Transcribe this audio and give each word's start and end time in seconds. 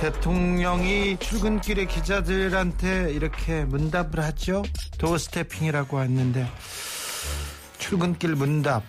대통령이 0.00 1.18
출근길에 1.18 1.84
기자들한테 1.84 3.12
이렇게 3.12 3.66
문답을 3.66 4.20
하죠. 4.20 4.62
도어 4.96 5.18
스태핑이라고 5.18 6.00
했는데 6.00 6.50
출근길 7.78 8.34
문답 8.34 8.82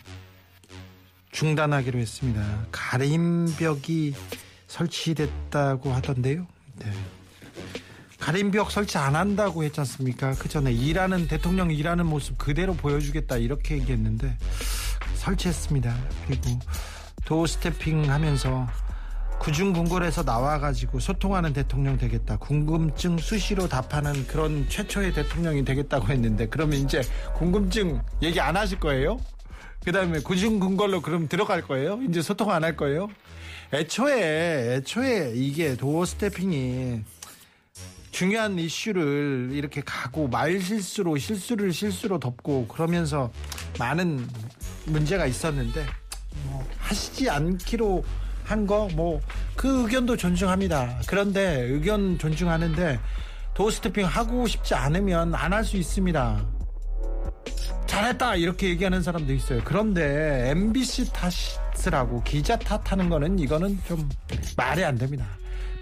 중단하기로 1.33 1.99
했습니다. 1.99 2.65
가림벽이 2.71 4.15
설치됐다고 4.67 5.91
하던데요. 5.91 6.47
네. 6.79 6.91
가림벽 8.17 8.71
설치 8.71 8.97
안 8.97 9.17
한다고 9.17 9.65
했지 9.65 9.81
않습니까? 9.81 10.31
그 10.35 10.47
전에 10.47 10.71
일하는 10.71 11.27
대통령 11.27 11.71
일하는 11.71 12.05
모습 12.05 12.37
그대로 12.37 12.73
보여주겠다 12.73 13.35
이렇게 13.35 13.75
얘기했는데 13.75 14.37
설치했습니다. 15.15 15.93
그리고 16.25 16.57
도어 17.25 17.47
스태핑 17.47 18.09
하면서 18.09 18.65
구중궁궐에서 19.41 20.21
나와가지고 20.21 20.99
소통하는 20.99 21.51
대통령 21.51 21.97
되겠다. 21.97 22.37
궁금증 22.37 23.17
수시로 23.17 23.67
답하는 23.67 24.27
그런 24.27 24.69
최초의 24.69 25.13
대통령이 25.13 25.65
되겠다고 25.65 26.09
했는데 26.09 26.47
그러면 26.47 26.79
이제 26.79 27.01
궁금증 27.33 28.01
얘기 28.21 28.39
안 28.39 28.55
하실 28.55 28.79
거예요? 28.79 29.19
그 29.83 29.91
다음에 29.91 30.19
구중궁궐로 30.19 31.01
그럼 31.01 31.27
들어갈 31.27 31.63
거예요? 31.63 31.99
이제 32.07 32.21
소통 32.21 32.51
안 32.51 32.63
할 32.63 32.77
거예요? 32.77 33.09
애초에, 33.73 34.75
애초에 34.75 35.31
이게 35.33 35.75
도어 35.75 36.05
스태핑이 36.05 37.01
중요한 38.11 38.59
이슈를 38.59 39.49
이렇게 39.53 39.81
가고 39.83 40.27
말 40.27 40.59
실수로 40.59 41.17
실수를 41.17 41.73
실수로 41.73 42.19
덮고 42.19 42.67
그러면서 42.67 43.31
많은 43.79 44.27
문제가 44.85 45.25
있었는데 45.25 45.83
뭐 46.43 46.63
하시지 46.77 47.27
않기로 47.27 48.03
한 48.51 48.65
거 48.67 48.87
뭐 48.95 49.19
그 49.55 49.83
의견도 49.83 50.17
존중합니다. 50.17 50.99
그런데 51.07 51.61
의견 51.61 52.17
존중하는데 52.17 52.99
도스태핑 53.53 54.05
하고 54.05 54.47
싶지 54.47 54.73
않으면 54.73 55.35
안 55.35 55.53
할 55.53 55.63
수 55.63 55.77
있습니다. 55.77 56.45
잘했다 57.85 58.35
이렇게 58.35 58.69
얘기하는 58.69 59.01
사람도 59.03 59.33
있어요. 59.33 59.61
그런데 59.65 60.49
MBC 60.51 61.11
탓이라고 61.13 62.23
기자 62.23 62.57
탓하는 62.57 63.09
거는 63.09 63.37
이거는 63.39 63.79
좀 63.87 64.09
말이 64.57 64.83
안 64.83 64.97
됩니다. 64.97 65.25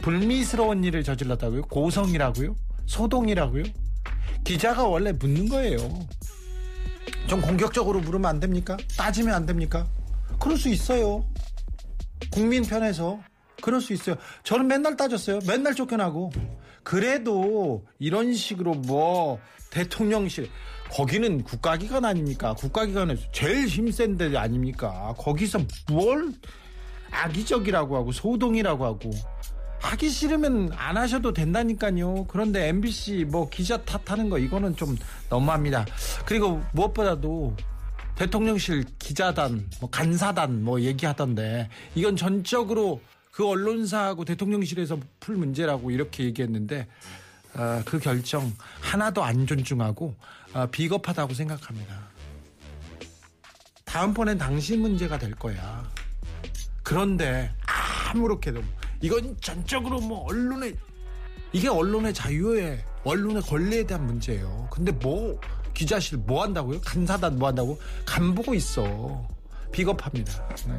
불미스러운 0.02 0.84
일을 0.84 1.03
저질렀다고요? 1.03 1.64
고성이라고요? 1.64 2.56
소동이라고요? 2.88 3.64
기자가 4.44 4.84
원래 4.88 5.12
묻는 5.12 5.47
거예요. 5.50 5.78
좀 7.28 7.42
공격적으로 7.42 8.00
물으면 8.00 8.25
안 8.25 8.40
됩니까? 8.40 8.75
따지면 8.97 9.34
안 9.36 9.45
됩니까? 9.45 9.86
그럴 10.40 10.58
수 10.58 10.70
있어요. 10.70 11.23
국민 12.31 12.64
편에서 12.64 13.20
그럴 13.62 13.81
수 13.81 13.94
있어요. 13.94 14.16
저는 14.44 14.67
맨날 14.67 14.95
따졌어요. 14.95 15.39
맨날 15.48 15.75
쫓겨나고. 15.75 16.31
그래도 16.84 17.86
이런 18.00 18.34
식으로 18.34 18.73
뭐 18.73 19.39
대통령실 19.70 20.50
거기는 20.92 21.44
국가기관 21.44 22.06
아닙니까? 22.06 22.53
국가기관에서 22.56 23.31
제일 23.31 23.67
힘센 23.67 24.17
데 24.17 24.35
아닙니까? 24.35 25.13
거기서 25.18 25.59
뭘 25.91 26.31
악의적이라고 27.12 27.96
하고 27.96 28.12
소동이라고 28.12 28.86
하고 28.86 29.12
하기 29.81 30.09
싫으면 30.09 30.72
안 30.75 30.97
하셔도 30.97 31.31
된다니까요. 31.31 32.25
그런데 32.28 32.68
MBC 32.68 33.25
뭐 33.30 33.50
기자 33.50 33.78
탓하는 33.78 34.30
거 34.30 34.38
이거는 34.38 34.75
좀 34.75 34.97
너무합니다. 35.30 35.86
그리고 36.25 36.62
무엇보다도 36.74 37.56
대통령실 38.19 38.84
기자단, 39.00 39.69
뭐 39.80 39.90
간사단 39.90 40.62
뭐 40.62 40.81
얘기하던데 40.81 41.69
이건 41.96 42.18
전적으로 42.18 43.00
그 43.31 43.47
언론사하고 43.47 44.25
대통령실에서 44.25 45.00
풀 45.22 45.38
문제라고 45.38 45.90
이렇게 45.90 46.25
얘기했는데 46.25 46.85
어, 47.56 47.81
그 47.85 47.97
결정 47.97 48.52
하나도 48.81 49.24
안 49.24 49.47
존중하고 49.47 50.16
어, 50.53 50.68
비겁하다고 50.69 51.34
생각합니다. 51.34 52.09
다음번엔 53.85 54.38
당신 54.38 54.81
문제가 54.81 55.18
될 55.18 55.31
거야. 55.31 55.90
그런데 56.84 57.53
아무렇게도 58.12 58.62
이건 59.00 59.38
전적으로 59.40 60.01
뭐 60.01 60.25
언론의 60.25 60.75
이게 61.53 61.69
언론의 61.69 62.13
자유에 62.13 62.84
언론의 63.06 63.44
권리에 63.44 63.86
대한 63.86 64.06
문제예요. 64.06 64.68
근데 64.69 64.91
뭐 64.91 65.40
기자실 65.79 66.17
뭐 66.17 66.44
한다고요? 66.44 66.81
간사단 66.81 67.40
뭐 67.40 67.47
한다고? 67.47 67.79
간 68.06 68.35
보고 68.35 68.53
있어. 68.53 69.25
비겁합니다. 69.72 70.50
네. 70.67 70.73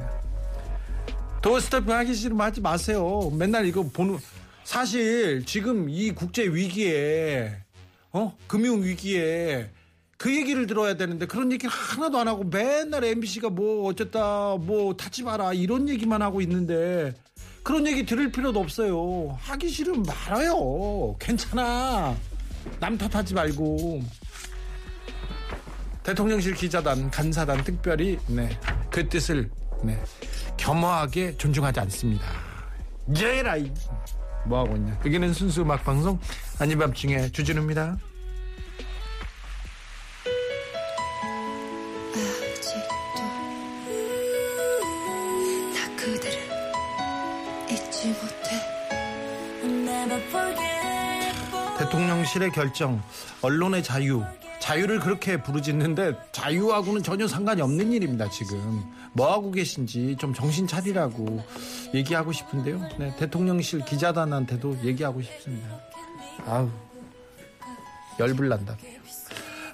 도어스태핑 1.41 1.91
하기 1.91 2.15
싫으면 2.15 2.47
하지 2.47 2.61
마세요. 2.61 3.31
맨날 3.34 3.65
이거 3.65 3.83
보는 3.83 4.19
사실 4.62 5.43
지금 5.47 5.89
이 5.89 6.10
국제 6.10 6.43
위기에 6.43 7.56
어 8.12 8.37
금융 8.47 8.83
위기에 8.83 9.71
그 10.19 10.37
얘기를 10.37 10.66
들어야 10.66 10.99
되는데 10.99 11.25
그런 11.25 11.50
얘기를 11.50 11.71
하나도 11.71 12.19
안 12.19 12.28
하고 12.28 12.44
맨날 12.44 13.03
MBC가 13.03 13.49
뭐 13.49 13.89
어쨌다 13.89 14.56
뭐 14.60 14.94
타지 14.94 15.22
마라 15.22 15.55
이런 15.55 15.89
얘기만 15.89 16.21
하고 16.21 16.43
있는데 16.43 17.15
그런 17.62 17.87
얘기 17.87 18.05
들을 18.05 18.31
필요도 18.31 18.60
없어요. 18.60 19.34
하기 19.41 19.71
싫으면 19.71 20.03
말아요. 20.03 21.16
괜찮아. 21.19 22.15
남 22.78 22.99
탓하지 22.99 23.33
말고. 23.33 24.03
대통령실 26.03 26.55
기자단, 26.55 27.11
간사단 27.11 27.62
특별히 27.65 28.19
네, 28.27 28.49
그 28.91 29.09
뜻을 29.09 29.50
네, 29.83 30.03
겸허하게 30.56 31.37
존중하지 31.37 31.81
않습니다. 31.81 32.25
예라이 33.16 33.72
뭐 34.47 34.60
하고 34.60 34.77
있냐? 34.77 34.99
여기는 35.05 35.33
순수 35.33 35.62
음악 35.62 35.84
방송 35.84 36.19
아닌 36.59 36.78
밤중에 36.78 37.31
주진우입니다. 37.31 37.99
대통령실의 51.78 52.53
결정, 52.53 53.03
언론의 53.43 53.83
자유, 53.83 54.22
자유를 54.60 55.00
그렇게 55.00 55.43
부르짖는데 55.43 56.16
자유하고는 56.32 57.03
전혀 57.03 57.26
상관이 57.26 57.60
없는 57.62 57.93
일입니다. 57.93 58.28
지금 58.31 58.84
뭐 59.12 59.32
하고 59.32 59.50
계신지 59.50 60.16
좀 60.19 60.32
정신 60.32 60.66
차리라고 60.66 61.43
얘기하고 61.94 62.31
싶은데요. 62.31 62.81
네, 62.98 63.15
대통령실 63.16 63.84
기자단한테도 63.84 64.78
얘기하고 64.84 65.22
싶습니다. 65.22 65.81
아우 66.47 66.71
열불난다. 68.19 68.76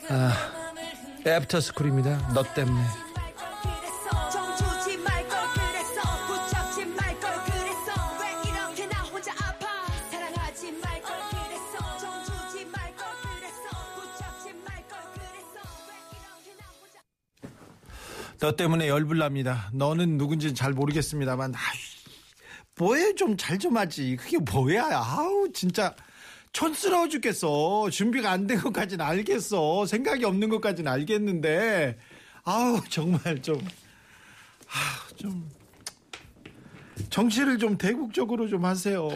아, 0.09 0.33
애프터 1.27 1.61
스쿨입니다. 1.61 2.33
너 2.33 2.43
때문에. 2.55 3.06
너 18.47 18.53
때문에 18.55 18.87
열불납니다. 18.87 19.71
너는 19.73 20.19
누군지 20.19 20.55
잘 20.55 20.71
모르겠습니다만, 20.73 21.53
아이, 21.53 21.79
뭐해 22.79 23.17
좀잘좀 23.17 23.77
하지. 23.77 24.15
그게 24.15 24.39
뭐야. 24.39 24.85
아우, 24.93 25.49
진짜. 25.53 25.93
촌스러워 26.53 27.09
죽겠어. 27.09 27.91
준비가 27.91 28.31
안 28.31 28.47
된 28.47 28.61
것까지는 28.61 29.05
알겠어. 29.05 29.85
생각이 29.87 30.25
없는 30.25 30.49
것까지는 30.49 30.93
알겠는데, 30.93 31.99
아우, 32.45 32.81
정말 32.89 33.43
좀, 33.43 33.57
아우, 34.69 35.17
좀, 35.17 35.51
정치를 37.11 37.59
좀 37.59 37.77
대국적으로 37.77 38.47
좀 38.47 38.65
하세요. 38.65 39.09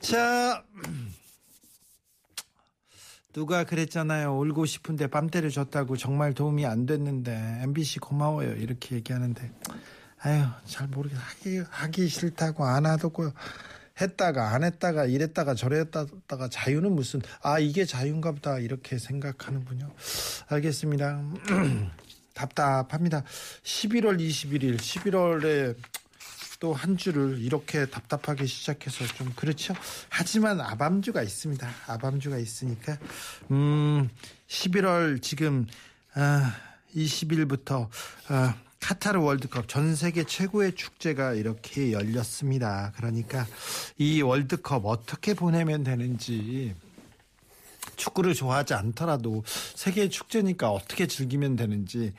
자, 0.00 0.64
누가 3.32 3.64
그랬잖아요. 3.64 4.38
울고 4.38 4.66
싶은데 4.66 5.06
밤 5.06 5.28
때려줬다고 5.28 5.96
정말 5.96 6.34
도움이 6.34 6.66
안 6.66 6.84
됐는데 6.86 7.60
MBC 7.62 8.00
고마워요. 8.00 8.52
이렇게 8.56 8.96
얘기하는데 8.96 9.50
아유 10.20 10.44
잘 10.66 10.88
모르겠 10.88 11.16
하기 11.18 11.62
하기 11.68 12.08
싫다고 12.08 12.64
안 12.64 12.86
하고 12.86 13.32
했다가 14.00 14.50
안 14.50 14.64
했다가 14.64 15.06
이랬다가 15.06 15.54
저랬다가 15.54 16.48
자유는 16.50 16.92
무슨 16.92 17.20
아 17.42 17.58
이게 17.58 17.84
자유인가 17.84 18.32
보다 18.32 18.58
이렇게 18.58 18.98
생각하는군요. 18.98 19.90
알겠습니다. 20.48 21.22
답답합니다. 22.34 23.24
11월 23.62 24.18
21일 24.18 24.76
11월에 24.76 25.76
또 26.62 26.74
한 26.74 26.96
주를 26.96 27.40
이렇게 27.40 27.86
답답하게 27.86 28.46
시작해서 28.46 29.04
좀 29.16 29.32
그렇죠. 29.34 29.74
하지만 30.08 30.60
아밤주가 30.60 31.20
있습니다. 31.20 31.68
아밤주가 31.88 32.38
있으니까 32.38 32.98
음 33.50 34.08
11월 34.46 35.20
지금 35.20 35.66
아 36.14 36.54
20일부터 36.94 37.88
아 38.28 38.54
카타르 38.78 39.20
월드컵 39.20 39.66
전 39.66 39.96
세계 39.96 40.22
최고의 40.22 40.76
축제가 40.76 41.34
이렇게 41.34 41.90
열렸습니다. 41.90 42.92
그러니까 42.96 43.44
이 43.98 44.22
월드컵 44.22 44.86
어떻게 44.86 45.34
보내면 45.34 45.82
되는지 45.82 46.76
축구를 47.96 48.34
좋아하지 48.34 48.74
않더라도 48.74 49.42
세계 49.46 50.08
축제니까 50.08 50.70
어떻게 50.70 51.06
즐기면 51.06 51.56
되는지 51.56 52.12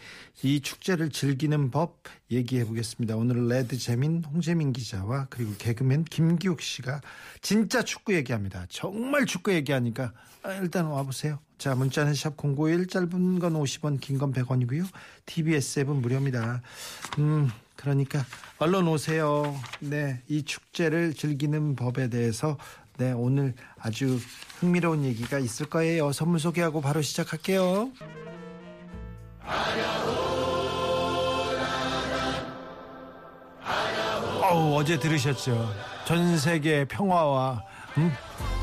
이 0.43 0.61
축제를 0.61 1.09
즐기는 1.09 1.71
법 1.71 2.01
얘기해 2.31 2.65
보겠습니다. 2.65 3.15
오늘 3.15 3.47
레드 3.47 3.77
재민 3.77 4.23
홍재민 4.23 4.73
기자와 4.73 5.27
그리고 5.29 5.53
개그맨 5.57 6.05
김기욱 6.05 6.61
씨가 6.61 7.01
진짜 7.41 7.83
축구 7.83 8.13
얘기합니다. 8.15 8.65
정말 8.69 9.25
축구 9.25 9.53
얘기하니까 9.53 10.13
아, 10.43 10.53
일단 10.55 10.85
와 10.85 11.03
보세요. 11.03 11.39
자 11.57 11.75
문자는 11.75 12.13
샵051 12.13 12.89
짧은 12.89 13.39
건 13.39 13.53
50원 13.53 13.99
긴 13.99 14.17
건 14.17 14.33
100원이고요. 14.33 14.85
TBS 15.25 15.79
앱은 15.81 15.97
무료입니다. 16.01 16.61
음 17.19 17.49
그러니까 17.75 18.25
얼른 18.59 18.87
오세요. 18.87 19.57
네, 19.79 20.21
이 20.27 20.43
축제를 20.43 21.13
즐기는 21.13 21.75
법에 21.75 22.09
대해서 22.09 22.57
네, 22.97 23.11
오늘 23.11 23.53
아주 23.79 24.19
흥미로운 24.59 25.03
얘기가 25.03 25.39
있을 25.39 25.67
거예요. 25.67 26.11
선물 26.11 26.39
소개하고 26.39 26.81
바로 26.81 27.01
시작할게요. 27.01 27.89
어우, 34.41 34.75
어제 34.75 34.99
들으셨죠? 34.99 35.73
전 36.05 36.37
세계 36.37 36.85
평화와 36.85 37.63
음? 37.97 38.11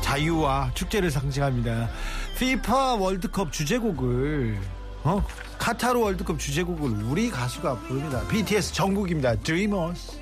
자유와 0.01 0.71
축제를 0.73 1.11
상징합니다. 1.11 1.89
FIFA 2.35 2.99
월드컵 2.99 3.51
주제곡을 3.51 4.57
어? 5.03 5.23
카타르 5.57 5.99
월드컵 5.99 6.39
주제곡을 6.39 7.03
우리 7.03 7.29
가수가 7.29 7.79
부릅니다. 7.79 8.25
BTS 8.27 8.73
정국입니다. 8.73 9.35
Dreamers. 9.37 10.19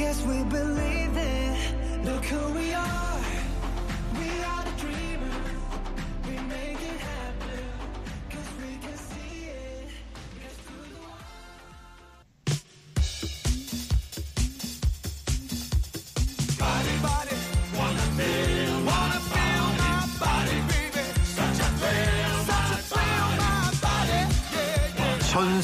Guess 0.00 0.22
we 0.22 0.42
believe 0.44 1.14
it. 1.14 2.04
Look 2.06 2.24
who 2.24 2.54
we 2.54 2.72
are. 2.72 3.09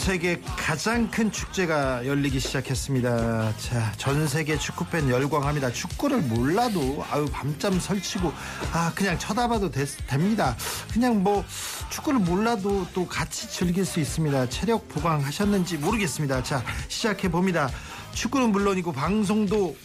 세계 0.07 0.41
가장 0.57 1.11
큰 1.11 1.33
축제가 1.33 2.07
열리기 2.07 2.39
시작했습니다. 2.39 3.57
자, 3.57 3.93
전 3.97 4.29
세계 4.29 4.57
축구팬 4.57 5.11
열광합니다. 5.11 5.73
축구를 5.73 6.19
몰라도 6.21 7.05
아유 7.11 7.27
밤잠 7.33 7.81
설치고 7.81 8.33
아 8.73 8.93
그냥 8.95 9.19
쳐다봐도 9.19 9.73
되- 9.73 9.85
됩니다. 10.07 10.57
그냥 10.93 11.25
뭐 11.25 11.45
축구를 11.91 12.21
몰라도 12.21 12.87
또 12.95 13.05
같이 13.09 13.51
즐길 13.51 13.85
수 13.85 13.99
있습니다. 13.99 14.49
체력 14.49 14.89
보강하셨는지 14.91 15.79
모르겠습니다. 15.79 16.41
자, 16.45 16.63
시작해 16.87 17.29
봅니다. 17.29 17.69
축구는 18.13 18.53
물론이고 18.53 18.93
방송도 18.93 19.77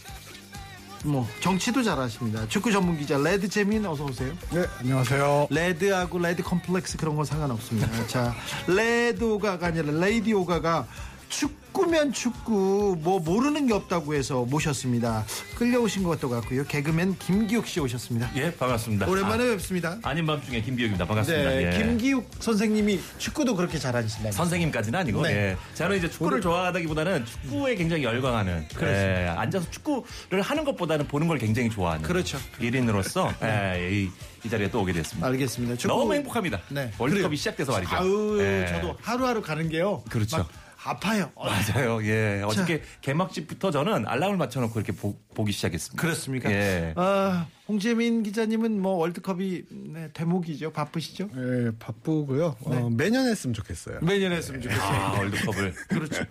뭐 1.04 1.28
정치도 1.40 1.82
잘하십니다. 1.82 2.46
축구 2.48 2.70
전문 2.70 2.96
기자 2.98 3.18
레드 3.18 3.48
재민 3.48 3.84
어서 3.86 4.04
오세요. 4.04 4.32
네, 4.50 4.64
안녕하세요. 4.80 5.48
레드하고 5.50 6.18
레드 6.18 6.42
컴플렉스 6.42 6.96
그런 6.96 7.16
건 7.16 7.24
상관없습니다. 7.24 8.06
자, 8.06 8.34
레드오가가 8.66 9.66
아니라 9.66 9.92
레이디오가가 9.92 10.86
축구면 11.28 12.12
축구 12.12 12.96
뭐 13.00 13.18
모르는 13.20 13.66
게 13.66 13.72
없다고 13.72 14.14
해서 14.14 14.44
모셨습니다. 14.44 15.24
끌려오신 15.56 16.02
것도 16.02 16.28
같고요. 16.28 16.64
개그맨 16.64 17.16
김기욱 17.18 17.66
씨 17.66 17.80
오셨습니다. 17.80 18.30
예, 18.36 18.54
반갑습니다. 18.54 19.06
오랜만에 19.08 19.46
뵙습니다. 19.46 19.98
아닌 20.02 20.26
밤중에 20.26 20.60
김기욱입니다. 20.60 21.06
반갑습니다. 21.06 21.50
네, 21.50 21.72
예. 21.72 21.78
김기욱 21.78 22.28
선생님이 22.40 23.00
축구도 23.18 23.56
그렇게 23.56 23.78
잘하신다고. 23.78 24.32
선생님까지는 24.32 24.98
아니고, 24.98 25.22
네. 25.22 25.30
예. 25.52 25.56
저는 25.74 25.96
이제 25.98 26.10
축구를 26.10 26.40
좋아하다기보다는 26.42 27.24
축구에 27.24 27.74
굉장히 27.76 28.04
열광하는, 28.04 28.66
예, 28.82 29.32
앉아서 29.36 29.70
축구를 29.70 30.42
하는 30.42 30.64
것보다는 30.64 31.08
보는 31.08 31.26
걸 31.26 31.38
굉장히 31.38 31.70
좋아하는. 31.70 32.02
그렇죠. 32.02 32.38
일인으로서, 32.60 33.32
예, 33.42 33.88
이, 33.90 34.10
이 34.44 34.50
자리에 34.50 34.70
또 34.70 34.82
오게 34.82 34.92
됐습니다. 34.92 35.26
알겠습니다. 35.28 35.76
축구- 35.76 35.88
너무 35.96 36.14
행복합니다. 36.14 36.60
네, 36.68 36.90
월드컵이 36.98 37.22
그래요. 37.22 37.36
시작돼서 37.36 37.72
말이죠. 37.72 37.94
아우, 37.96 38.38
예. 38.40 38.66
저도 38.68 38.96
하루하루 39.00 39.40
가는 39.40 39.68
게요. 39.68 40.02
그렇죠. 40.10 40.46
막 40.82 40.88
아파요. 40.88 41.30
어, 41.34 41.46
맞아요. 41.46 42.04
예. 42.04 42.42
어저께 42.44 42.82
개막식부터 43.00 43.70
저는 43.70 44.06
알람을 44.06 44.36
맞춰놓고 44.36 44.78
이렇게 44.78 44.92
보, 44.92 45.44
기 45.44 45.52
시작했습니다. 45.52 46.00
그렇습니까? 46.00 46.50
예. 46.50 46.92
아, 46.96 47.46
홍재민 47.68 48.22
기자님은 48.22 48.80
뭐 48.80 48.94
월드컵이 48.94 49.62
네, 49.70 50.10
대목이죠. 50.12 50.72
바쁘시죠? 50.72 51.28
네, 51.34 51.70
바쁘고요. 51.78 52.56
어, 52.60 52.90
매년 52.90 53.26
했으면 53.28 53.54
좋겠어요. 53.54 54.00
매년 54.02 54.32
했으면 54.32 54.60
좋겠어요. 54.60 54.82
아, 54.82 55.18
월드컵을. 55.18 55.74
그렇죠. 55.88 56.24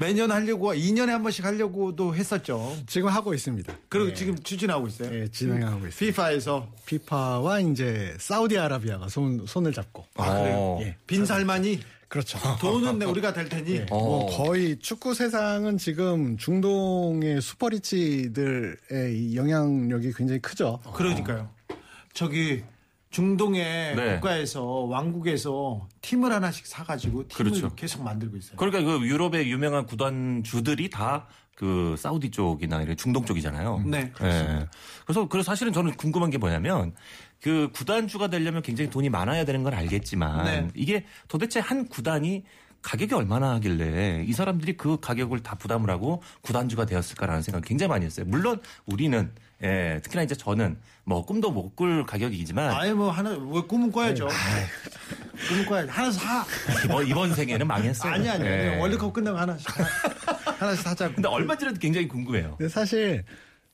매년 0.00 0.30
하려고 0.30 0.72
2년에 0.72 1.08
한 1.08 1.22
번씩 1.22 1.44
하려고도 1.44 2.14
했었죠. 2.14 2.76
지금 2.86 3.08
하고 3.08 3.34
있습니다. 3.34 3.72
그리고 3.88 4.14
지금 4.14 4.38
추진하고 4.38 4.88
있어요. 4.88 5.10
네, 5.10 5.28
진행하고 5.30 5.86
있어요. 5.88 5.90
피파에서 5.90 6.72
피파와 6.86 7.60
이제 7.60 8.14
사우디아라비아가 8.18 9.08
손, 9.08 9.46
손을 9.46 9.72
잡고. 9.72 10.06
어. 10.16 10.78
예. 10.82 10.96
빈 11.06 11.26
살만이 11.26 11.80
그렇죠. 12.08 12.38
돈은 12.60 12.98
내 12.98 13.04
우리가 13.04 13.32
될 13.32 13.48
테니 13.48 13.80
뭐 13.90 14.26
거의 14.26 14.78
축구 14.78 15.14
세상은 15.14 15.76
지금 15.76 16.36
중동의 16.38 17.40
슈퍼리치들의 17.40 18.76
이 19.14 19.36
영향력이 19.36 20.12
굉장히 20.14 20.40
크죠. 20.40 20.80
그러니까요. 20.94 21.50
저기 22.14 22.64
중동의 23.10 23.96
네. 23.96 24.14
국가에서 24.14 24.62
왕국에서 24.64 25.86
팀을 26.00 26.32
하나씩 26.32 26.66
사가지고 26.66 27.28
팀을 27.28 27.50
그렇죠. 27.50 27.74
계속 27.74 28.02
만들고 28.02 28.36
있어요. 28.36 28.56
그러니까 28.56 28.82
그 28.82 29.06
유럽의 29.06 29.50
유명한 29.50 29.86
구단주들이 29.86 30.90
다 30.90 31.26
그 31.58 31.96
사우디 31.98 32.30
쪽이나 32.30 32.80
이런 32.82 32.96
중동 32.96 33.24
쪽이잖아요. 33.24 33.82
네, 33.84 34.12
예. 34.22 34.68
그래서 35.04 35.26
그래서 35.26 35.50
사실은 35.50 35.72
저는 35.72 35.96
궁금한 35.96 36.30
게 36.30 36.38
뭐냐면 36.38 36.94
그 37.42 37.70
구단주가 37.72 38.28
되려면 38.28 38.62
굉장히 38.62 38.90
돈이 38.90 39.08
많아야 39.10 39.44
되는 39.44 39.62
걸 39.62 39.74
알겠지만 39.74 40.44
네. 40.44 40.68
이게 40.74 41.04
도대체 41.28 41.60
한 41.60 41.86
구단이 41.88 42.44
가격이 42.82 43.14
얼마나 43.14 43.50
하길래 43.54 44.24
이 44.26 44.32
사람들이 44.32 44.76
그 44.76 44.98
가격을 45.00 45.42
다 45.42 45.56
부담을 45.56 45.90
하고 45.90 46.22
구단주가 46.42 46.86
되었을까라는 46.86 47.42
생각 47.42 47.64
굉장히 47.64 47.88
많이 47.88 48.06
했어요. 48.06 48.24
물론 48.28 48.60
우리는 48.86 49.32
예, 49.62 49.98
특히나 50.02 50.22
이제 50.22 50.36
저는 50.36 50.78
뭐 51.02 51.24
꿈도 51.26 51.50
못 51.50 51.74
꿀 51.74 52.06
가격이지만 52.06 52.70
아예 52.70 52.92
뭐 52.92 53.10
하나 53.10 53.30
왜 53.30 53.60
꿈은 53.62 53.90
꿔야죠. 53.90 54.28
꿈은 55.48 55.66
꿔야죠. 55.66 55.90
하나 55.90 56.10
사. 56.12 56.44
이번, 56.84 57.06
이번 57.08 57.34
생에는 57.34 57.66
망했어요. 57.66 58.12
아니 58.12 58.28
아니 58.28 58.44
예. 58.46 58.76
월드컵 58.78 59.12
끝나고 59.12 59.36
하나씩 59.38 59.66
하나씩 60.60 60.82
사자고. 60.84 61.14
근데 61.14 61.28
얼마 61.28 61.56
전에도 61.56 61.78
굉장히 61.80 62.06
궁금해요. 62.06 62.58
사실 62.70 63.24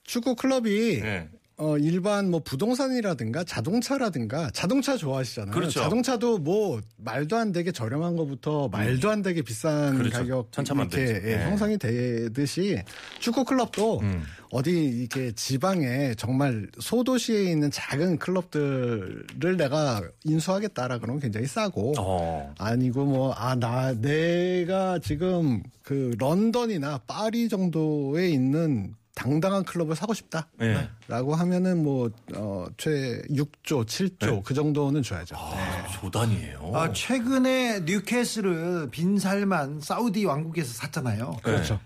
축구 0.04 0.34
클럽이 0.34 1.00
네. 1.02 1.28
어, 1.56 1.78
일반 1.78 2.30
뭐 2.30 2.40
부동산이라든가 2.40 3.44
자동차라든가 3.44 4.50
자동차 4.52 4.96
좋아하시잖아요. 4.96 5.52
그렇죠. 5.54 5.80
자동차도 5.80 6.38
뭐 6.38 6.80
말도 6.96 7.36
안 7.36 7.52
되게 7.52 7.70
저렴한 7.70 8.16
것부터 8.16 8.68
말도 8.68 9.08
안 9.10 9.22
되게 9.22 9.40
비싼 9.42 9.96
그렇죠. 9.96 10.18
가격. 10.18 10.50
이렇게 10.96 11.30
예, 11.30 11.36
네. 11.36 11.44
형성이 11.44 11.78
되듯이 11.78 12.82
축구 13.20 13.44
클럽도 13.44 14.00
음. 14.00 14.24
어디 14.50 14.70
이렇게 14.72 15.30
지방에 15.32 16.14
정말 16.16 16.68
소도시에 16.80 17.44
있는 17.44 17.70
작은 17.70 18.18
클럽들을 18.18 19.56
내가 19.56 20.02
인수하겠다라 20.24 20.98
그러면 20.98 21.20
굉장히 21.20 21.46
싸고 21.46 21.94
어. 21.98 22.52
아니고 22.58 23.04
뭐 23.04 23.32
아 23.36 23.54
나 23.54 23.92
내가 23.94 24.98
지금 24.98 25.62
그 25.82 26.10
런던이나 26.18 26.98
파리 27.06 27.48
정도에 27.48 28.28
있는 28.30 28.94
당당한 29.14 29.64
클럽을 29.64 29.94
사고 29.94 30.12
싶다. 30.12 30.48
네. 30.58 30.88
라고 31.08 31.34
하면은 31.34 31.82
뭐, 31.82 32.10
어, 32.34 32.66
최 32.76 33.22
6조, 33.30 33.86
7조 33.86 34.42
그 34.42 34.54
정도는 34.54 35.02
줘야죠. 35.02 35.36
아, 35.38 35.86
조단이에요. 35.88 36.72
아, 36.74 36.92
최근에 36.92 37.80
뉴캐슬을 37.80 38.90
빈살만 38.90 39.80
사우디 39.80 40.24
왕국에서 40.24 40.72
샀잖아요. 40.74 41.36
그렇죠. 41.42 41.78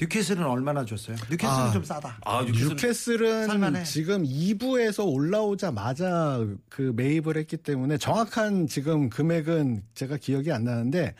뉴캐슬은 0.00 0.44
얼마나 0.44 0.84
줬어요? 0.84 1.16
뉴캐슬은 1.30 1.68
아. 1.68 1.70
좀 1.70 1.84
싸다. 1.84 2.18
아, 2.24 2.42
뉴캐슬 2.42 2.68
뉴캐슬은 2.68 3.46
살만해. 3.46 3.84
지금 3.84 4.24
2부에서 4.24 5.06
올라오자마자 5.06 6.44
그 6.68 6.92
매입을 6.96 7.36
했기 7.36 7.56
때문에 7.56 7.98
정확한 7.98 8.66
지금 8.66 9.08
금액은 9.08 9.82
제가 9.94 10.16
기억이 10.16 10.50
안 10.50 10.64
나는데 10.64 11.14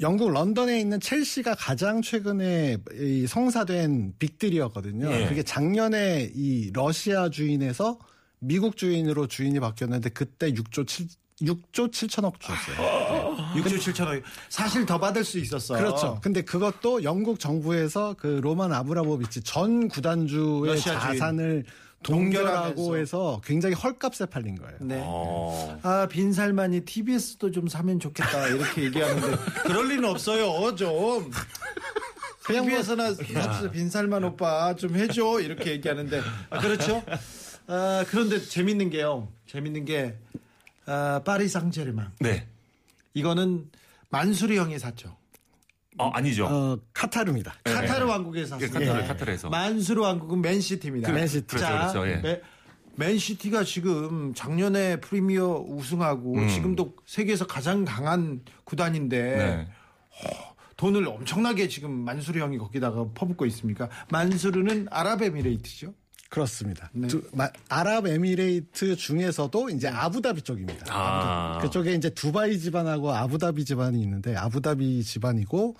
영국 0.00 0.30
런던에 0.30 0.78
있는 0.80 1.00
첼시가 1.00 1.54
가장 1.56 2.00
최근에 2.00 2.78
이 2.94 3.26
성사된 3.26 4.14
빅딜이었거든요. 4.18 5.12
예. 5.12 5.26
그게 5.26 5.42
작년에 5.42 6.30
이 6.34 6.70
러시아 6.72 7.28
주인에서 7.28 7.98
미국 8.38 8.76
주인으로 8.76 9.26
주인이 9.26 9.58
바뀌었는데 9.58 10.10
그때 10.10 10.52
6조 10.52 10.86
7 10.86 11.06
6조 11.42 11.90
7천억 11.90 12.34
줬어요. 12.38 13.36
6조 13.56 13.78
7천억. 13.78 14.22
사실 14.48 14.86
더 14.86 15.00
받을 15.00 15.24
수 15.24 15.40
있었어. 15.40 15.74
그렇죠. 15.76 16.20
근데 16.22 16.42
그것도 16.42 17.02
영국 17.02 17.40
정부에서 17.40 18.14
그 18.16 18.38
로만 18.40 18.72
아브라모비치 18.72 19.42
전 19.42 19.88
구단주의 19.88 20.78
주인. 20.78 20.94
자산을 20.94 21.64
동결하면서. 21.64 21.83
동결하고 22.04 22.96
해서 22.96 23.40
굉장히 23.44 23.74
헐값에 23.74 24.26
팔린 24.26 24.56
거예요. 24.56 24.76
네. 24.80 25.00
어. 25.02 25.78
아, 25.82 26.06
빈살만이 26.08 26.82
TBS도 26.82 27.50
좀 27.50 27.68
사면 27.68 27.98
좋겠다. 27.98 28.48
이렇게 28.48 28.84
얘기하는데. 28.84 29.36
그럴 29.64 29.88
리는 29.88 30.04
없어요. 30.04 30.74
좀. 30.76 31.30
그냥 32.44 32.64
뭐-. 33.62 33.70
빈살만 33.70 34.22
오빠 34.24 34.76
좀 34.76 34.96
해줘. 34.96 35.40
이렇게 35.40 35.72
얘기하는데. 35.72 36.20
아, 36.50 36.60
그렇죠. 36.60 37.02
아, 37.66 38.04
그런데 38.08 38.40
재밌는 38.40 38.90
게요. 38.90 39.28
재밌는 39.46 39.84
게, 39.84 40.16
아, 40.86 41.22
파리 41.24 41.48
상제르맹. 41.48 42.06
네. 42.20 42.46
이거는 43.14 43.70
만수리 44.10 44.58
형이 44.58 44.78
샀죠. 44.78 45.16
어, 45.98 46.08
아니죠. 46.10 46.46
어, 46.46 46.78
카타르입니다. 46.92 47.54
카타르 47.64 48.04
왕국에서 48.06 48.58
샀어요. 48.58 48.70
카타르, 48.86 49.02
예. 49.02 49.06
카타르에서. 49.06 49.48
만수르 49.48 50.00
왕국은 50.02 50.40
맨시티입니다. 50.40 51.10
그 51.10 51.16
맨시티. 51.16 51.46
그렇죠, 51.46 51.64
자, 51.66 51.78
그렇죠, 51.92 52.08
예. 52.10 52.16
맨- 52.16 52.40
맨시티가 52.96 53.64
지금 53.64 54.32
작년에 54.34 55.00
프리미어 55.00 55.64
우승하고 55.68 56.34
음. 56.36 56.48
지금도 56.48 56.94
세계에서 57.06 57.46
가장 57.46 57.84
강한 57.84 58.40
구단인데 58.64 59.36
네. 59.36 59.68
돈을 60.76 61.06
엄청나게 61.08 61.68
지금 61.68 61.90
만수르 61.92 62.40
형이 62.40 62.58
거기다가 62.58 63.04
퍼붓고 63.14 63.46
있습니까? 63.46 63.88
만수르는 64.10 64.88
아랍에미레이트죠. 64.90 65.92
그렇습니다. 66.34 66.90
네. 66.92 67.06
두- 67.06 67.22
마- 67.32 67.48
아랍에미레이트 67.68 68.96
중에서도 68.96 69.70
이제 69.70 69.86
아부다비 69.86 70.42
쪽입니다. 70.42 70.86
아. 70.90 71.58
그쪽에 71.62 71.94
이제 71.94 72.10
두바이 72.10 72.58
집안하고 72.58 73.12
아부다비 73.12 73.64
집안이 73.64 74.02
있는데 74.02 74.34
아부다비 74.34 75.04
집안이고 75.04 75.76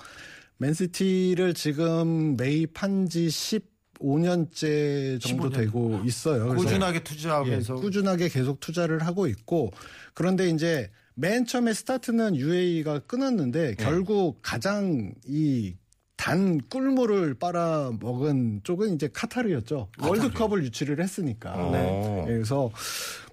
맨시티를 0.58 1.54
지금 1.54 2.37
매입한 2.37 3.08
지 3.08 3.26
15년째 3.26 5.20
정도 5.20 5.50
15년. 5.50 5.54
되고 5.54 6.00
있어요. 6.04 6.54
꾸준하게 6.54 6.99
예, 6.99 7.02
투자하면서 7.02 7.75
꾸준하게 7.76 8.28
계속 8.28 8.61
투자를 8.61 9.04
하고 9.04 9.26
있고 9.26 9.73
그런데 10.14 10.49
이제 10.50 10.88
맨 11.16 11.46
처음에 11.46 11.73
스타트는 11.75 12.37
UAE가 12.37 13.00
끊었는데 13.00 13.75
결국 13.75 14.38
가장 14.42 15.12
이 15.26 15.75
단 16.24 16.58
꿀물을 16.70 17.34
빨아 17.34 17.92
먹은 18.00 18.62
쪽은 18.64 18.94
이제 18.94 19.10
카타르였죠. 19.12 19.88
월드컵을 20.00 20.64
유치를 20.64 20.98
했으니까. 21.02 21.52
어. 21.52 21.70
네. 21.70 22.24
그래서 22.32 22.70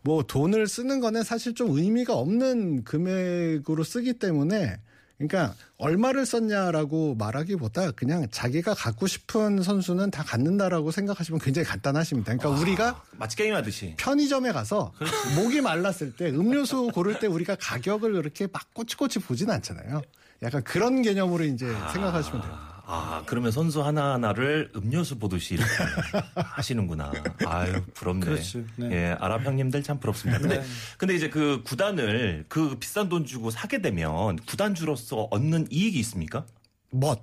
뭐 0.02 0.24
돈을 0.24 0.68
쓰는 0.68 1.00
거는 1.00 1.24
사실 1.24 1.56
좀 1.56 1.70
의미가 1.72 2.14
없는 2.14 2.84
금액으로 2.84 3.86
쓰기 3.86 4.12
때문에 4.12 4.78
그러니까 5.18 5.56
얼마를 5.78 6.26
썼냐라고 6.26 7.16
말하기보다 7.16 7.92
그냥 7.92 8.28
자기가 8.30 8.74
갖고 8.74 9.08
싶은 9.08 9.64
선수는 9.64 10.12
다 10.12 10.24
갖는다라고 10.24 10.92
생각하시면 10.92 11.40
굉장히 11.40 11.66
간단하십니다. 11.70 12.36
그러니까 12.36 12.62
우리가 12.62 13.02
마치 13.14 13.38
게임 13.38 13.56
하듯이. 13.56 13.96
편의점에 14.00 14.52
가서 14.52 14.92
목이 15.38 15.62
말랐을 15.62 16.18
때 16.18 16.30
음료수 16.30 16.92
고를 16.94 17.20
때 17.20 17.28
우리가 17.28 17.56
가격을 17.58 18.12
그렇게 18.12 18.48
막 18.52 18.74
꼬치꼬치 18.74 19.20
보진 19.20 19.50
않잖아요. 19.50 20.02
약간 20.44 20.62
그런 20.64 21.04
개념으로 21.04 21.46
이제 21.46 21.68
생각하시면 21.94 22.42
돼요. 22.42 22.71
아, 22.94 23.24
그러면 23.26 23.52
선수 23.52 23.82
하나하나를 23.82 24.70
음료수 24.76 25.18
보듯이 25.18 25.54
이렇게 25.54 25.70
하시는구나. 26.36 27.14
아유, 27.46 27.82
부럽네. 27.94 28.26
그렇죠. 28.26 28.62
네. 28.76 28.90
예, 28.92 29.16
아랍 29.18 29.46
형님들 29.46 29.82
참 29.82 29.98
부럽습니다. 29.98 30.42
근데, 30.42 30.60
네. 30.60 30.66
근데 30.98 31.16
이제 31.16 31.30
그 31.30 31.64
구단을 31.64 32.44
그 32.50 32.76
비싼 32.80 33.08
돈 33.08 33.26
주고 33.26 33.50
사게 33.50 33.82
되면 33.82 34.36
구단주로서 34.46 35.30
얻는 35.32 35.68
이익이 35.72 35.98
있습니까? 36.00 36.46
멋. 36.90 37.22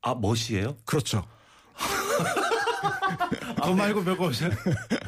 아, 0.00 0.14
멋이에요? 0.14 0.76
그렇죠. 0.84 1.26
돈 3.64 3.76
말고 3.76 4.04
별거 4.04 4.26
없어요. 4.26 4.50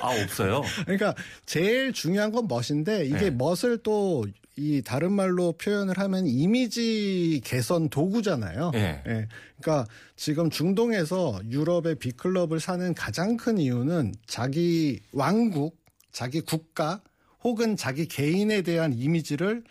아, 0.00 0.08
없어요. 0.20 0.62
그러니까 0.82 1.14
제일 1.44 1.92
중요한 1.92 2.32
건 2.32 2.48
멋인데 2.48 3.04
이게 3.04 3.30
네. 3.30 3.30
멋을 3.30 3.78
또 3.84 4.26
이 4.58 4.80
다른 4.82 5.12
말로 5.12 5.52
표현을 5.52 5.98
하면 5.98 6.26
이미지 6.26 7.42
개선 7.44 7.90
도구잖아요. 7.90 8.70
네. 8.72 9.02
예. 9.06 9.28
그러니까 9.60 9.86
지금 10.16 10.48
중동에서 10.48 11.40
유럽의 11.50 11.96
빅클럽을 11.96 12.58
사는 12.58 12.94
가장 12.94 13.36
큰 13.36 13.58
이유는 13.58 14.14
자기 14.26 15.00
왕국, 15.12 15.78
자기 16.10 16.40
국가 16.40 17.02
혹은 17.44 17.76
자기 17.76 18.08
개인에 18.08 18.62
대한 18.62 18.94
이미지를 18.94 19.62